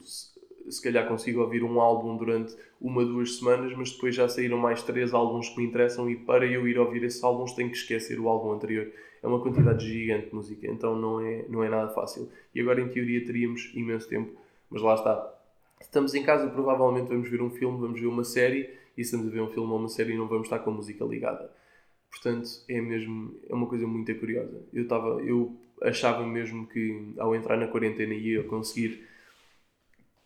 se 0.73 0.81
calhar 0.81 1.07
consigo 1.07 1.41
ouvir 1.41 1.63
um 1.63 1.79
álbum 1.79 2.17
durante 2.17 2.55
uma, 2.79 3.05
duas 3.05 3.37
semanas, 3.37 3.73
mas 3.75 3.91
depois 3.91 4.15
já 4.15 4.27
saíram 4.27 4.57
mais 4.57 4.81
três 4.83 5.13
álbuns 5.13 5.49
que 5.49 5.57
me 5.57 5.65
interessam 5.65 6.09
e 6.09 6.15
para 6.15 6.45
eu 6.45 6.67
ir 6.67 6.79
ouvir 6.79 7.03
esses 7.03 7.23
álbuns 7.23 7.53
tenho 7.53 7.69
que 7.69 7.77
esquecer 7.77 8.19
o 8.19 8.27
álbum 8.27 8.51
anterior. 8.51 8.91
É 9.21 9.27
uma 9.27 9.39
quantidade 9.39 9.87
gigante 9.87 10.29
de 10.29 10.35
música, 10.35 10.67
então 10.67 10.95
não 10.95 11.19
é, 11.19 11.45
não 11.47 11.63
é 11.63 11.69
nada 11.69 11.89
fácil. 11.93 12.29
E 12.55 12.61
agora, 12.61 12.81
em 12.81 12.89
teoria, 12.89 13.23
teríamos 13.23 13.71
imenso 13.75 14.09
tempo, 14.09 14.31
mas 14.69 14.81
lá 14.81 14.95
está. 14.95 15.37
Estamos 15.79 16.15
em 16.15 16.23
casa, 16.23 16.49
provavelmente 16.49 17.07
vamos 17.07 17.29
ver 17.29 17.41
um 17.41 17.49
filme, 17.49 17.79
vamos 17.79 17.99
ver 17.99 18.07
uma 18.07 18.23
série, 18.23 18.69
e 18.97 19.03
se 19.03 19.11
estamos 19.11 19.27
a 19.27 19.29
ver 19.29 19.41
um 19.41 19.49
filme 19.49 19.69
ou 19.71 19.77
uma 19.77 19.89
série 19.89 20.17
não 20.17 20.27
vamos 20.27 20.47
estar 20.47 20.59
com 20.59 20.71
a 20.71 20.73
música 20.73 21.05
ligada. 21.05 21.51
Portanto, 22.09 22.49
é 22.67 22.81
mesmo, 22.81 23.35
é 23.49 23.53
uma 23.53 23.67
coisa 23.67 23.87
muito 23.87 24.13
curiosa. 24.15 24.61
Eu, 24.73 24.83
estava, 24.83 25.21
eu 25.21 25.55
achava 25.81 26.25
mesmo 26.25 26.67
que 26.67 27.13
ao 27.17 27.35
entrar 27.35 27.57
na 27.57 27.67
quarentena 27.67 28.13
ia 28.13 28.43
conseguir 28.43 29.07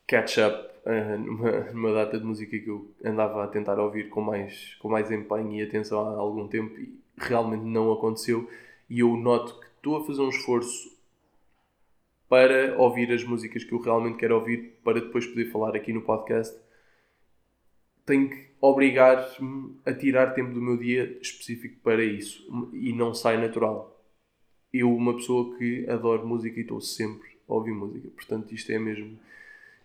catch-up 0.07 0.69
numa, 1.19 1.71
numa, 1.71 1.93
data 1.93 2.19
de 2.19 2.25
música 2.25 2.57
que 2.57 2.67
eu 2.67 2.91
andava 3.03 3.43
a 3.43 3.47
tentar 3.47 3.79
ouvir 3.79 4.09
com 4.09 4.21
mais, 4.21 4.75
com 4.75 4.87
mais 4.87 5.11
empenho 5.11 5.53
e 5.53 5.63
atenção 5.63 5.99
há 5.99 6.19
algum 6.19 6.47
tempo 6.47 6.79
e 6.79 6.97
realmente 7.17 7.63
não 7.63 7.91
aconteceu. 7.91 8.49
E 8.89 8.99
eu 8.99 9.15
noto 9.17 9.59
que 9.59 9.65
estou 9.65 9.97
a 9.97 10.05
fazer 10.05 10.21
um 10.21 10.29
esforço 10.29 10.95
para 12.29 12.77
ouvir 12.77 13.11
as 13.11 13.23
músicas 13.23 13.63
que 13.63 13.73
eu 13.73 13.79
realmente 13.79 14.17
quero 14.17 14.35
ouvir 14.35 14.79
para 14.83 14.99
depois 14.99 15.25
poder 15.25 15.45
falar 15.51 15.75
aqui 15.75 15.91
no 15.91 16.01
podcast. 16.01 16.55
Tenho 18.05 18.29
que 18.29 18.49
obrigar-me 18.61 19.75
a 19.85 19.93
tirar 19.93 20.33
tempo 20.33 20.53
do 20.53 20.61
meu 20.61 20.77
dia 20.77 21.17
específico 21.21 21.79
para 21.83 22.03
isso 22.03 22.47
e 22.73 22.93
não 22.93 23.13
sai 23.13 23.37
natural. 23.37 23.91
Eu, 24.71 24.93
uma 24.93 25.15
pessoa 25.15 25.57
que 25.57 25.89
adoro 25.89 26.27
música 26.27 26.59
e 26.59 26.61
estou 26.61 26.81
sempre 26.81 27.29
a 27.47 27.53
ouvir 27.53 27.71
música, 27.71 28.09
portanto, 28.09 28.53
isto 28.53 28.71
é 28.71 28.77
mesmo 28.77 29.17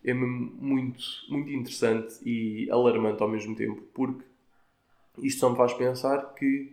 é 0.04 0.14
muito, 0.14 1.04
muito 1.28 1.50
interessante 1.50 2.16
e 2.24 2.70
alarmante 2.70 3.22
ao 3.22 3.28
mesmo 3.28 3.54
tempo, 3.54 3.82
porque 3.92 4.24
isto 5.18 5.40
só 5.40 5.50
me 5.50 5.56
faz 5.56 5.72
pensar 5.74 6.34
que, 6.34 6.72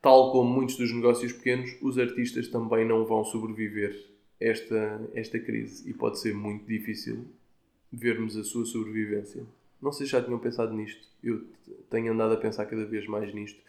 tal 0.00 0.30
como 0.32 0.50
muitos 0.50 0.76
dos 0.76 0.92
negócios 0.92 1.32
pequenos, 1.32 1.74
os 1.80 1.98
artistas 1.98 2.48
também 2.48 2.86
não 2.86 3.04
vão 3.04 3.24
sobreviver 3.24 4.10
esta, 4.38 5.10
esta 5.14 5.38
crise. 5.38 5.88
E 5.88 5.94
pode 5.94 6.18
ser 6.18 6.34
muito 6.34 6.66
difícil 6.66 7.26
vermos 7.90 8.36
a 8.36 8.44
sua 8.44 8.64
sobrevivência. 8.64 9.44
Não 9.80 9.92
sei 9.92 10.06
se 10.06 10.12
já 10.12 10.22
tinham 10.22 10.38
pensado 10.38 10.74
nisto, 10.74 11.08
eu 11.22 11.44
tenho 11.90 12.12
andado 12.12 12.34
a 12.34 12.36
pensar 12.36 12.66
cada 12.66 12.84
vez 12.84 13.06
mais 13.06 13.32
nisto, 13.34 13.60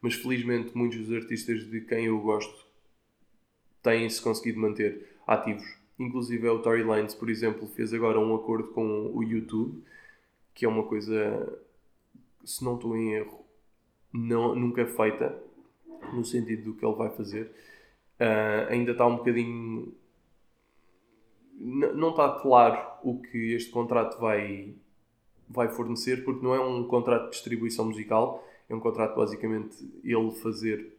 mas 0.00 0.14
felizmente 0.14 0.76
muitos 0.76 0.98
dos 0.98 1.12
artistas 1.12 1.64
de 1.70 1.80
quem 1.82 2.06
eu 2.06 2.20
gosto 2.20 2.66
têm-se 3.82 4.20
conseguido 4.20 4.60
manter 4.60 5.16
ativos 5.26 5.81
Inclusive 6.02 6.48
o 6.48 6.58
Tory 6.58 6.82
Lanez, 6.82 7.14
por 7.14 7.30
exemplo, 7.30 7.66
fez 7.68 7.94
agora 7.94 8.18
um 8.18 8.34
acordo 8.34 8.68
com 8.68 9.10
o 9.14 9.22
YouTube, 9.22 9.82
que 10.52 10.64
é 10.64 10.68
uma 10.68 10.82
coisa, 10.82 11.60
se 12.44 12.64
não 12.64 12.74
estou 12.74 12.96
em 12.96 13.12
erro, 13.12 13.44
não, 14.12 14.54
nunca 14.54 14.84
feita, 14.84 15.40
no 16.12 16.24
sentido 16.24 16.64
do 16.64 16.74
que 16.74 16.84
ele 16.84 16.96
vai 16.96 17.10
fazer. 17.10 17.52
Uh, 18.20 18.68
ainda 18.68 18.92
está 18.92 19.06
um 19.06 19.16
bocadinho. 19.16 19.94
não 21.58 22.10
está 22.10 22.28
claro 22.40 22.98
o 23.02 23.20
que 23.20 23.54
este 23.54 23.70
contrato 23.70 24.20
vai, 24.20 24.74
vai 25.48 25.68
fornecer, 25.68 26.24
porque 26.24 26.44
não 26.44 26.54
é 26.54 26.60
um 26.60 26.84
contrato 26.84 27.24
de 27.26 27.30
distribuição 27.30 27.86
musical, 27.86 28.44
é 28.68 28.74
um 28.74 28.80
contrato 28.80 29.16
basicamente 29.16 29.76
ele 30.02 30.30
fazer 30.32 30.96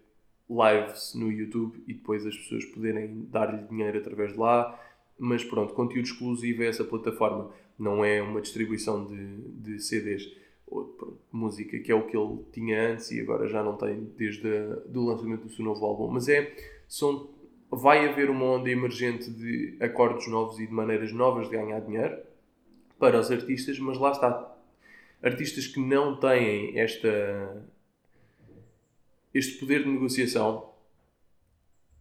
lives 0.50 1.14
no 1.16 1.32
YouTube 1.32 1.84
e 1.88 1.94
depois 1.94 2.26
as 2.26 2.36
pessoas 2.36 2.66
poderem 2.66 3.26
dar-lhe 3.30 3.64
dinheiro 3.68 3.98
através 3.98 4.34
de 4.34 4.40
lá. 4.40 4.80
Mas 5.24 5.42
pronto, 5.42 5.74
conteúdo 5.74 6.06
exclusivo 6.06 6.64
a 6.64 6.66
essa 6.66 6.84
plataforma. 6.84 7.50
Não 7.80 8.04
é 8.04 8.22
uma 8.22 8.42
distribuição 8.42 9.06
de, 9.06 9.38
de 9.52 9.80
CDs. 9.80 10.30
Ou, 10.68 10.84
pronto, 10.84 11.18
música, 11.32 11.80
que 11.80 11.90
é 11.90 11.96
o 11.96 12.06
que 12.06 12.18
ele 12.18 12.40
tinha 12.52 12.92
antes 12.92 13.10
e 13.12 13.22
agora 13.22 13.48
já 13.48 13.64
não 13.64 13.78
tem 13.78 14.04
desde 14.18 14.46
o 14.94 15.06
lançamento 15.06 15.44
do 15.44 15.50
seu 15.50 15.64
novo 15.64 15.86
álbum. 15.86 16.10
Mas 16.10 16.28
é. 16.28 16.54
São, 16.90 17.30
vai 17.72 18.06
haver 18.06 18.30
uma 18.30 18.44
onda 18.44 18.70
emergente 18.70 19.32
de 19.32 19.78
acordos 19.80 20.28
novos 20.28 20.60
e 20.60 20.68
de 20.68 20.74
maneiras 20.74 21.14
novas 21.14 21.50
de 21.50 21.56
ganhar 21.56 21.80
dinheiro 21.80 22.18
para 23.00 23.18
os 23.18 23.32
artistas, 23.32 23.80
mas 23.80 23.98
lá 23.98 24.12
está. 24.12 24.58
Artistas 25.24 25.68
que 25.68 25.80
não 25.80 26.20
têm 26.20 26.78
esta 26.78 27.66
este 29.34 29.58
poder 29.58 29.84
de 29.84 29.90
negociação 29.90 30.70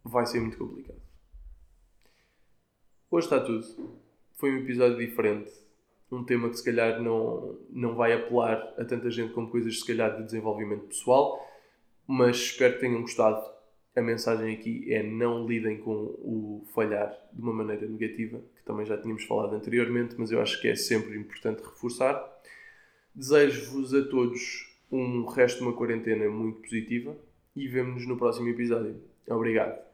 vai 0.03 0.25
ser 0.25 0.41
muito 0.41 0.57
complicado. 0.57 1.01
Hoje 3.13 3.27
está 3.27 3.39
tudo. 3.39 3.63
Foi 4.39 4.51
um 4.51 4.63
episódio 4.63 4.97
diferente. 4.97 5.51
Um 6.11 6.23
tema 6.23 6.49
que 6.49 6.57
se 6.57 6.65
calhar 6.65 6.99
não, 6.99 7.59
não 7.69 7.93
vai 7.93 8.11
apelar 8.11 8.73
a 8.75 8.83
tanta 8.83 9.11
gente 9.11 9.33
como 9.33 9.51
coisas 9.51 9.79
se 9.79 9.85
calhar 9.85 10.17
de 10.17 10.23
desenvolvimento 10.23 10.87
pessoal, 10.87 11.39
mas 12.07 12.37
espero 12.37 12.73
que 12.73 12.79
tenham 12.79 13.01
gostado. 13.01 13.47
A 13.95 14.01
mensagem 14.01 14.55
aqui 14.55 14.91
é 14.91 15.03
não 15.03 15.45
lidem 15.45 15.77
com 15.77 15.91
o 15.91 16.65
falhar 16.73 17.15
de 17.31 17.39
uma 17.39 17.53
maneira 17.53 17.85
negativa, 17.85 18.41
que 18.55 18.63
também 18.63 18.83
já 18.83 18.97
tínhamos 18.97 19.25
falado 19.25 19.53
anteriormente, 19.53 20.15
mas 20.17 20.31
eu 20.31 20.41
acho 20.41 20.59
que 20.59 20.67
é 20.67 20.75
sempre 20.75 21.15
importante 21.15 21.61
reforçar. 21.61 22.19
Desejo-vos 23.13 23.93
a 23.93 24.03
todos 24.09 24.75
um 24.91 25.25
resto 25.25 25.59
de 25.59 25.65
uma 25.65 25.73
quarentena 25.73 26.27
muito 26.31 26.61
positiva 26.61 27.15
e 27.55 27.67
vemo-nos 27.67 28.07
no 28.07 28.17
próximo 28.17 28.49
episódio. 28.49 28.99
Obrigado. 29.29 29.92